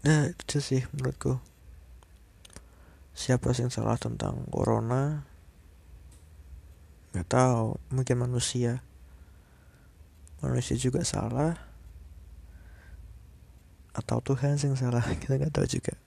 Nah 0.00 0.32
itu 0.32 0.58
sih 0.64 0.80
menurutku. 0.96 1.36
Siapa 3.12 3.52
yang 3.52 3.68
salah 3.68 4.00
tentang 4.00 4.48
corona? 4.48 5.28
Nggak 7.12 7.28
tahu 7.28 7.76
mungkin 7.92 8.16
manusia. 8.24 8.80
Manusia 10.40 10.76
juga 10.80 11.04
salah. 11.04 11.60
Atau 13.92 14.24
Tuhan 14.24 14.56
yang 14.56 14.76
salah 14.76 15.04
kita 15.20 15.36
nggak 15.36 15.52
tahu 15.52 15.68
juga 15.68 16.05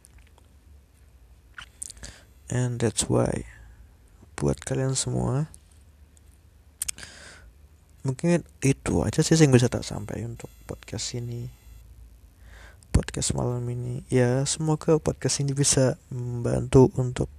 and 2.50 2.82
that's 2.82 3.06
why 3.10 3.46
buat 4.36 4.60
kalian 4.62 4.94
semua 4.94 5.50
mungkin 8.02 8.42
itu 8.66 9.06
aja 9.06 9.22
sih 9.22 9.38
yang 9.38 9.54
bisa 9.54 9.70
tak 9.70 9.86
sampai 9.86 10.26
untuk 10.26 10.50
podcast 10.66 11.14
ini 11.16 11.52
podcast 12.90 13.38
malam 13.38 13.64
ini 13.70 14.04
ya 14.10 14.44
semoga 14.50 14.98
podcast 14.98 15.46
ini 15.46 15.54
bisa 15.54 15.96
membantu 16.10 16.90
untuk 16.98 17.30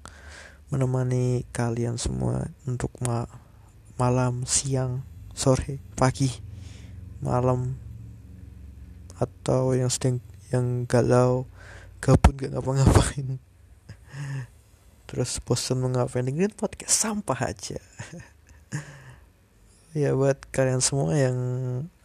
menemani 0.70 1.42
kalian 1.50 1.98
semua 1.98 2.46
untuk 2.62 2.94
ma 3.02 3.26
malam, 4.00 4.48
siang, 4.48 5.04
sore, 5.36 5.76
pagi, 5.92 6.32
malam 7.20 7.76
atau 9.20 9.76
yang 9.76 9.92
sedang 9.92 10.24
yang 10.48 10.88
galau, 10.88 11.44
gabut 12.00 12.32
gak 12.40 12.56
ngapa-ngapain. 12.56 13.36
Terus 15.10 15.42
bosan 15.42 15.82
mengapain 15.82 16.22
dengerin 16.22 16.54
podcast? 16.54 16.94
Sampah 16.94 17.50
aja. 17.50 17.82
ya 19.98 20.14
buat 20.14 20.38
kalian 20.54 20.78
semua 20.78 21.18
yang 21.18 21.36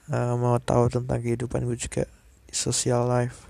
uh, 0.10 0.34
mau 0.34 0.58
tahu 0.58 0.90
tentang 0.90 1.22
kehidupan 1.22 1.70
gue 1.70 1.78
juga 1.78 2.10
social 2.50 3.06
life 3.06 3.46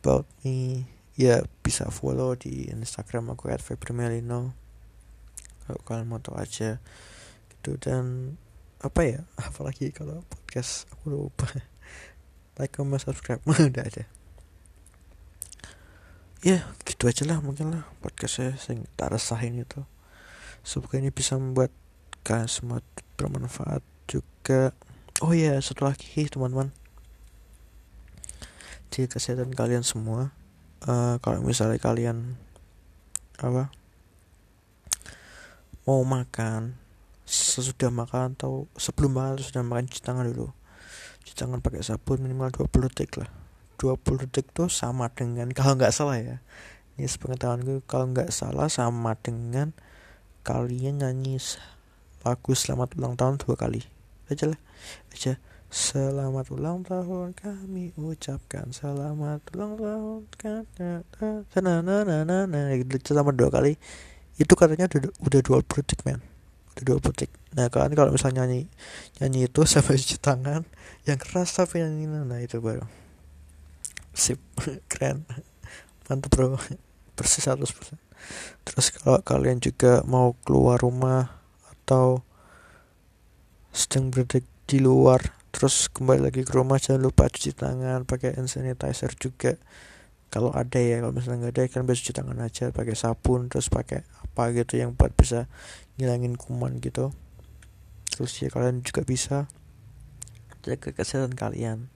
about 0.00 0.24
me 0.40 0.88
ya 1.12 1.44
bisa 1.60 1.92
follow 1.92 2.32
di 2.32 2.72
Instagram 2.72 3.36
aku 3.36 3.52
at 3.52 3.60
Febrimelino 3.60 4.56
kalau 5.68 5.80
kalian 5.84 6.08
mau 6.08 6.16
tahu 6.16 6.40
aja 6.40 6.80
gitu. 7.52 7.76
Dan 7.76 8.32
apa 8.80 9.00
ya 9.04 9.20
apalagi 9.52 9.92
kalau 9.92 10.24
podcast 10.24 10.88
aku 10.88 11.12
lupa. 11.12 11.44
Like 12.56 12.72
comment 12.72 12.96
subscribe. 12.96 13.44
Udah 13.44 13.84
ada 13.84 14.08
ya 16.46 16.62
gitu 16.86 17.10
aja 17.10 17.26
lah 17.26 17.42
mungkin 17.42 17.74
lah 17.74 17.82
podcast 17.98 18.38
saya 18.38 18.52
sing 18.54 18.86
tak 18.94 19.10
resahin 19.10 19.58
itu. 19.58 19.82
Semoga 20.62 21.02
ini 21.02 21.10
bisa 21.10 21.34
membuat 21.34 21.74
kalian 22.22 22.46
semua 22.46 22.78
bermanfaat 23.18 23.82
juga. 24.06 24.70
Oh 25.26 25.34
ya 25.34 25.58
satu 25.58 25.90
lagi 25.90 26.30
teman-teman. 26.30 26.70
Di 28.94 29.10
kesehatan 29.10 29.58
kalian 29.58 29.82
semua. 29.82 30.30
Uh, 30.86 31.18
kalau 31.18 31.42
misalnya 31.42 31.82
kalian 31.82 32.38
apa 33.42 33.74
mau 35.82 36.06
makan 36.06 36.78
sesudah 37.26 37.90
makan 37.90 38.38
atau 38.38 38.70
sebelum 38.78 39.18
makan 39.18 39.42
sudah 39.42 39.66
makan 39.66 39.90
cuci 39.90 39.98
tangan 39.98 40.30
dulu. 40.30 40.54
Cuci 41.26 41.34
tangan 41.34 41.58
pakai 41.58 41.82
sabun 41.82 42.22
minimal 42.22 42.54
20 42.54 42.86
detik 42.86 43.18
lah 43.18 43.45
20 43.76 44.24
detik 44.26 44.50
tuh 44.56 44.72
sama 44.72 45.12
dengan 45.12 45.52
kalau 45.52 45.76
nggak 45.76 45.92
salah 45.92 46.16
ya. 46.16 46.36
Ini 46.96 47.04
sepengetahuan 47.04 47.60
gue 47.60 47.84
kalau 47.84 48.08
nggak 48.08 48.32
salah 48.32 48.72
sama 48.72 49.12
dengan 49.20 49.76
kalian 50.40 51.04
nyanyi 51.04 51.36
lagu 52.24 52.52
selamat 52.56 52.96
ulang 52.96 53.14
tahun 53.20 53.36
dua 53.36 53.54
kali. 53.54 53.84
Aja 54.32 54.48
lah 54.48 54.60
aja. 55.12 55.36
Selamat 55.66 56.46
ulang 56.54 56.86
tahun 56.86 57.34
kami 57.36 57.90
ucapkan 57.98 58.70
selamat 58.70 59.42
ulang 59.52 59.74
tahun 59.76 60.20
nah 61.58 61.82
nah 61.82 62.06
nah 62.06 62.22
nah 62.22 62.42
nah 62.46 62.72
gitu 62.78 63.12
sama 63.12 63.36
dua 63.36 63.52
kali. 63.52 63.76
Itu 64.40 64.56
katanya 64.56 64.88
udah, 64.88 65.12
udah 65.20 65.40
20 65.62 65.84
detik 65.84 66.00
men. 66.08 66.24
Udah 66.76 66.96
20 66.96 67.12
detik. 67.12 67.30
Nah 67.52 67.68
kan 67.68 67.92
kalau 67.92 68.14
misalnya 68.14 68.48
nyanyi 68.48 68.72
nyanyi 69.20 69.52
itu 69.52 69.60
sampai 69.70 70.00
cuci 70.00 70.16
tangan 70.16 70.64
yang 71.04 71.18
keras 71.20 71.52
tapi 71.52 71.84
nyanyi 71.84 72.08
nah 72.08 72.40
itu 72.40 72.56
baru 72.62 73.05
sip. 74.16 74.40
Keren. 74.90 75.28
Mantap 76.08 76.32
bro. 76.32 76.56
Persis 77.16 77.44
100% 77.44 78.06
terus 78.66 78.90
kalau 78.90 79.22
kalian 79.22 79.62
juga 79.62 80.02
mau 80.06 80.34
keluar 80.42 80.82
rumah 80.82 81.38
atau 81.70 82.26
sedang 83.70 84.10
berada 84.10 84.42
di 84.66 84.78
luar 84.82 85.36
terus 85.54 85.88
kembali 85.92 86.20
lagi 86.26 86.42
ke 86.42 86.52
rumah 86.52 86.76
jangan 86.76 87.06
lupa 87.06 87.30
cuci 87.30 87.54
tangan 87.56 88.04
pakai 88.04 88.36
hand 88.36 88.50
sanitizer 88.50 89.14
juga. 89.16 89.56
Kalau 90.26 90.50
ada 90.52 90.76
ya 90.76 91.00
kalau 91.00 91.14
misalnya 91.14 91.48
nggak 91.48 91.54
ada 91.54 91.62
kan 91.70 91.82
bisa 91.86 92.02
cuci 92.02 92.12
tangan 92.12 92.38
aja 92.42 92.64
pakai 92.74 92.98
sabun 92.98 93.48
terus 93.48 93.70
pakai 93.70 94.04
apa 94.04 94.52
gitu 94.52 94.76
yang 94.76 94.92
buat 94.98 95.14
bisa 95.14 95.48
ngilangin 95.96 96.36
kuman 96.36 96.82
gitu. 96.82 97.14
Terus 98.10 98.32
ya 98.42 98.52
kalian 98.52 98.84
juga 98.84 99.06
bisa 99.06 99.48
jaga 100.66 100.90
kesehatan 100.92 101.38
kalian 101.38 101.88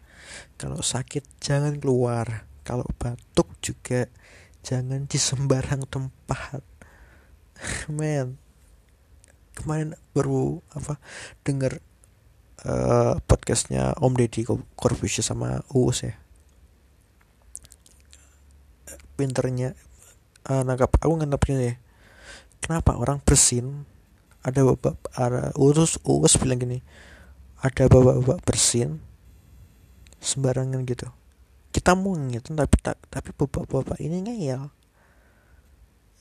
kalau 0.57 0.81
sakit 0.81 1.41
jangan 1.43 1.77
keluar. 1.79 2.49
Kalau 2.63 2.87
batuk 3.01 3.51
juga 3.65 4.07
jangan 4.61 5.09
di 5.09 5.19
sembarang 5.19 5.85
tempat. 5.89 6.63
Men 7.99 8.37
kemarin 9.57 9.93
baru 10.17 10.65
apa 10.73 10.97
denger 11.45 11.85
uh, 12.65 13.21
podcastnya 13.29 13.93
Om 14.01 14.17
Deddy 14.17 14.49
Corbusier 14.77 15.25
sama 15.25 15.61
Uus 15.73 16.07
ya. 16.07 16.15
Pinternya 19.19 19.77
uh, 20.49 20.63
nangkap 20.65 20.97
aku 20.97 21.15
nangkapnya 21.17 21.57
ya. 21.61 21.75
Kenapa 22.61 22.97
orang 22.97 23.21
bersin? 23.21 23.85
Ada 24.41 24.65
bapak 24.65 24.97
ada 25.21 25.53
urus 25.61 26.01
urus 26.01 26.41
bilang 26.41 26.65
gini 26.65 26.81
ada 27.61 27.93
bapak-bapak 27.93 28.41
bersin 28.45 29.05
sembarangan 30.21 30.85
gitu. 30.85 31.09
Kita 31.73 31.97
mau 31.97 32.15
ngingetin 32.15 32.55
tapi 32.55 32.77
tak 32.79 33.01
tapi 33.09 33.33
bapak-bapak 33.33 33.99
ini 33.99 34.21
ngeyel. 34.21 34.69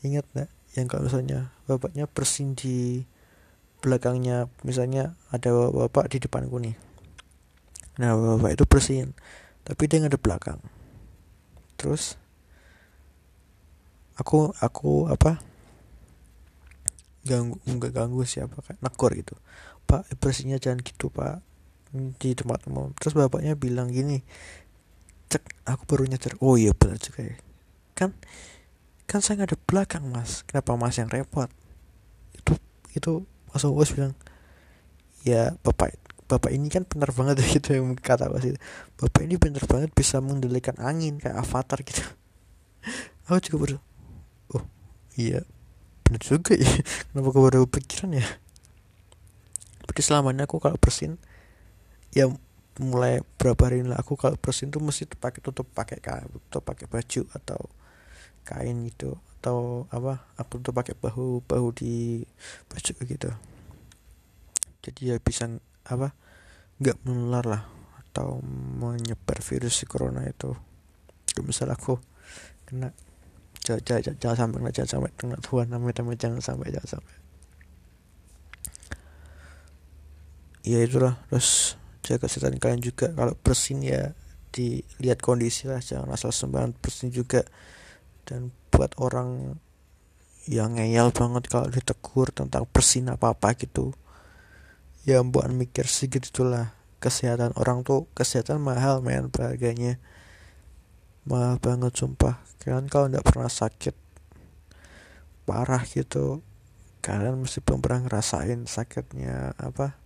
Ingat 0.07 0.25
nggak 0.31 0.49
yang 0.79 0.87
kalau 0.87 1.05
misalnya 1.05 1.51
bapaknya 1.67 2.05
bersin 2.07 2.55
di 2.55 3.03
belakangnya 3.83 4.47
misalnya 4.63 5.19
ada 5.31 5.51
bapak-bapak 5.51 6.05
di 6.15 6.17
depanku 6.23 6.57
nih. 6.63 6.75
Nah 7.99 8.15
bapak 8.15 8.55
itu 8.55 8.65
bersin 8.65 9.11
tapi 9.67 9.91
dia 9.91 9.99
nggak 9.99 10.15
ada 10.15 10.21
belakang. 10.21 10.59
Terus 11.75 12.15
aku 14.15 14.55
aku 14.63 15.11
apa 15.11 15.43
ganggu 17.27 17.59
nggak 17.67 17.91
ganggu 17.91 18.23
siapa 18.23 18.63
kan 18.63 18.79
negor 18.79 19.11
gitu. 19.17 19.35
Pak 19.89 20.07
bersihnya 20.21 20.61
jangan 20.61 20.85
gitu 20.85 21.09
pak 21.09 21.41
di 21.93 22.37
tempat 22.37 22.69
umum. 22.69 22.93
Terus 22.97 23.17
bapaknya 23.17 23.57
bilang 23.57 23.89
gini 23.89 24.21
cek 25.29 25.45
aku 25.69 25.83
baru 25.85 26.09
nyadar. 26.09 26.33
Oh 26.41 26.57
iya 26.57 26.73
benar 26.73 26.97
juga 26.97 27.21
ya. 27.21 27.37
Kan 27.93 28.17
kan 29.05 29.21
saya 29.21 29.41
nggak 29.41 29.49
ada 29.53 29.59
belakang 29.65 30.03
mas. 30.09 30.41
Kenapa 30.45 30.73
mas 30.77 30.97
yang 30.97 31.09
repot? 31.09 31.49
Itu 32.33 32.57
itu 32.97 33.25
mas 33.53 33.63
Uwas 33.65 33.93
bilang 33.93 34.17
ya 35.21 35.53
bapak 35.61 35.97
bapak 36.29 36.53
ini 36.53 36.69
kan 36.69 36.85
benar 36.85 37.13
banget 37.13 37.41
gitu 37.53 37.77
yang 37.77 37.93
kata 37.93 38.29
mas 38.33 38.45
itu. 38.45 38.57
Bapak 38.97 39.21
ini 39.25 39.37
benar 39.37 39.63
banget 39.69 39.93
bisa 39.93 40.17
mengendalikan 40.21 40.77
angin 40.81 41.21
kayak 41.21 41.37
avatar 41.41 41.81
gitu. 41.85 42.01
Aku 43.29 43.37
juga 43.45 43.57
baru 43.61 43.77
oh 44.57 44.65
iya 45.13 45.45
bener 46.05 46.21
juga 46.25 46.57
ya. 46.57 46.65
Kenapa 47.13 47.29
gue 47.29 47.43
baru 47.53 47.69
pikiran 47.69 48.17
ya? 48.17 48.25
Berarti 49.85 50.01
selama 50.05 50.33
aku 50.45 50.61
kalau 50.61 50.77
bersin 50.77 51.17
ya 52.15 52.31
mulai 52.79 53.19
berapa 53.35 53.59
hari 53.67 53.83
ini 53.83 53.91
aku 53.91 54.15
kalau 54.15 54.39
bersin 54.39 54.71
tuh 54.71 54.79
mesti 54.79 55.03
pakai 55.03 55.43
tutup 55.43 55.67
pakai 55.75 55.99
kain 55.99 56.31
tutup 56.31 56.63
pakai 56.63 56.87
baju 56.87 57.21
atau 57.35 57.59
kain 58.47 58.87
gitu 58.87 59.19
atau 59.39 59.87
apa 59.91 60.27
aku 60.35 60.59
tuh 60.59 60.75
pakai 60.75 60.95
bahu 60.99 61.39
bahu 61.47 61.67
di 61.71 62.27
baju 62.67 62.91
gitu. 63.07 63.31
Jadi 64.83 65.01
ya 65.11 65.15
bisa 65.19 65.47
apa 65.87 66.11
nggak 66.79 66.99
menular 67.07 67.45
lah 67.47 67.63
atau 68.03 68.43
menyebar 68.79 69.39
virus 69.39 69.79
si 69.79 69.85
corona 69.87 70.27
itu. 70.27 70.51
Kalau 71.31 71.45
misal 71.47 71.71
aku 71.71 72.03
kena 72.67 72.91
jangan, 73.63 73.79
jangan, 74.03 74.15
jangan 74.19 74.37
sampai 74.43 74.71
jangan 74.75 74.89
sampai 74.91 75.11
kena 75.15 75.37
Tuhan 75.39 75.67
namanya 75.71 76.03
tapi 76.03 76.19
jangan 76.19 76.43
sampai 76.43 76.75
jangan 76.75 76.99
sampai. 76.99 77.15
Ya 80.67 80.83
itulah 80.83 81.15
terus 81.31 81.78
jaga 82.05 82.25
kesehatan 82.27 82.59
kalian 82.61 82.81
juga. 82.83 83.11
Kalau 83.11 83.33
bersin 83.39 83.83
ya 83.83 84.13
dilihat 84.49 85.21
kondisi 85.21 85.69
lah 85.69 85.79
jangan 85.83 86.09
asal 86.13 86.33
sembarangan 86.33 86.75
bersin 86.77 87.09
juga. 87.13 87.45
Dan 88.23 88.53
buat 88.69 88.93
orang 89.01 89.57
yang 90.49 90.77
ngeyel 90.77 91.13
banget 91.13 91.45
kalau 91.49 91.69
ditegur 91.69 92.33
tentang 92.33 92.65
bersin 92.69 93.09
apa 93.13 93.37
apa 93.37 93.53
gitu 93.53 93.93
ya 95.05 95.21
buat 95.21 95.49
mikir 95.49 95.85
sedikit 95.85 96.27
itulah. 96.27 96.75
Kesehatan 96.99 97.55
orang 97.55 97.87
tuh 97.87 98.11
kesehatan 98.11 98.59
mahal 98.59 98.99
men 98.99 99.31
harganya 99.39 99.95
mahal 101.23 101.55
banget 101.63 101.95
sumpah. 101.95 102.43
Kalian 102.59 102.91
kalau 102.91 103.07
nggak 103.07 103.23
pernah 103.23 103.47
sakit 103.47 103.95
parah 105.49 105.81
gitu 105.89 106.45
kalian 107.01 107.41
mesti 107.41 107.65
belum 107.65 107.81
pernah 107.81 108.05
ngerasain 108.05 108.69
sakitnya 108.69 109.57
apa 109.57 109.97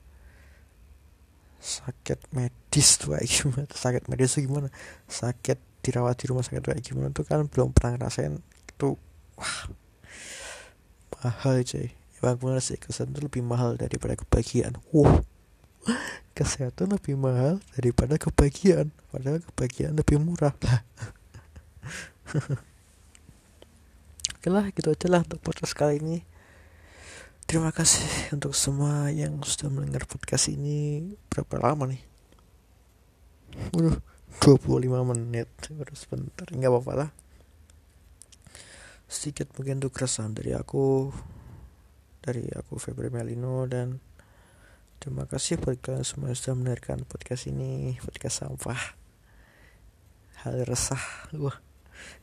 sakit 1.63 2.19
medis 2.35 2.99
tuh 2.99 3.15
kayak 3.15 3.23
gimana? 3.23 3.63
Sakit 3.71 4.03
medis 4.11 4.35
tuh 4.35 4.43
gimana? 4.43 4.67
Sakit 5.07 5.57
dirawat 5.79 6.19
di 6.19 6.25
rumah 6.27 6.43
sakit 6.43 6.59
tuh 6.59 6.75
kayak 6.75 6.83
gimana? 6.83 7.07
Tuh 7.15 7.23
kan 7.23 7.47
belum 7.47 7.71
pernah 7.71 7.95
ngerasain 7.95 8.35
itu. 8.43 8.99
Wah 9.39 9.71
mahal 11.23 11.63
cuy. 11.63 11.95
Bang 12.19 12.39
bener 12.39 12.59
sih 12.59 12.75
kesehatan 12.75 13.15
itu 13.15 13.21
lebih 13.23 13.43
mahal 13.43 13.79
daripada 13.79 14.19
kebahagiaan. 14.19 14.75
Wow 14.91 15.23
kesehatan 16.33 16.95
lebih 16.97 17.13
mahal 17.13 17.61
daripada 17.77 18.17
kebahagiaan. 18.17 18.89
Padahal 19.13 19.39
kebahagiaan 19.43 19.93
lebih 19.93 20.17
murah 20.19 20.55
lah. 20.65 20.81
Oke 24.39 24.49
lah 24.51 24.67
gitu 24.75 24.91
aja 24.91 25.07
lah 25.07 25.21
untuk 25.23 25.39
podcast 25.39 25.71
kali 25.77 26.03
ini 26.03 26.25
terima 27.53 27.69
kasih 27.69 28.33
untuk 28.33 28.57
semua 28.57 29.13
yang 29.13 29.37
sudah 29.45 29.69
mendengar 29.69 30.09
podcast 30.09 30.49
ini. 30.49 31.13
Berapa 31.29 31.61
lama 31.61 31.85
nih? 31.85 32.01
Waduh 33.69 34.01
25 34.41 34.89
menit. 35.13 35.53
Baru 35.69 35.93
sebentar. 35.93 36.49
Nggak 36.49 36.73
apa-apa 36.73 36.93
lah. 36.97 37.09
Sedikit 39.05 39.53
mungkin 39.53 39.77
tuh 39.77 39.93
keresahan 39.93 40.33
dari 40.33 40.57
aku 40.57 41.13
dari 42.25 42.49
aku 42.57 42.81
Febri 42.81 43.13
Melino 43.13 43.69
dan 43.69 44.01
Terima 44.97 45.29
kasih 45.29 45.61
buat 45.61 45.77
kalian 45.77 46.01
semua 46.01 46.33
yang 46.33 46.39
sudah 46.41 46.55
mendengarkan 46.57 47.05
podcast 47.05 47.45
ini, 47.45 48.01
podcast 48.01 48.49
sampah. 48.49 48.97
Hal 50.41 50.63
resah, 50.65 51.03
wah, 51.37 51.59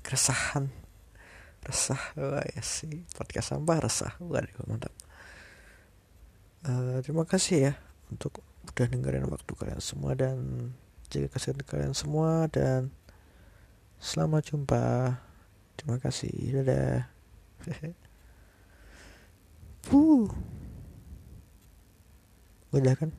keresahan, 0.02 0.72
resah, 1.62 2.02
wah 2.18 2.42
ya 2.50 2.64
sih, 2.64 3.04
podcast 3.14 3.54
sampah 3.54 3.78
resah, 3.84 4.16
wah 4.18 4.42
mantap. 4.64 4.90
Uh, 6.60 7.00
terima 7.00 7.24
kasih 7.24 7.72
ya 7.72 7.74
untuk 8.12 8.44
udah 8.68 8.84
dengerin 8.84 9.24
waktu 9.24 9.48
kalian 9.56 9.80
semua 9.80 10.12
dan 10.12 10.70
jaga 11.08 11.32
kesehatan 11.32 11.64
kalian 11.64 11.96
semua 11.96 12.52
dan 12.52 12.92
selamat 13.96 14.52
jumpa. 14.52 15.16
Terima 15.80 15.96
kasih, 15.96 16.60
dadah. 16.60 17.08
Puh. 19.88 20.28
udah 22.70 22.94
kan 22.94 23.10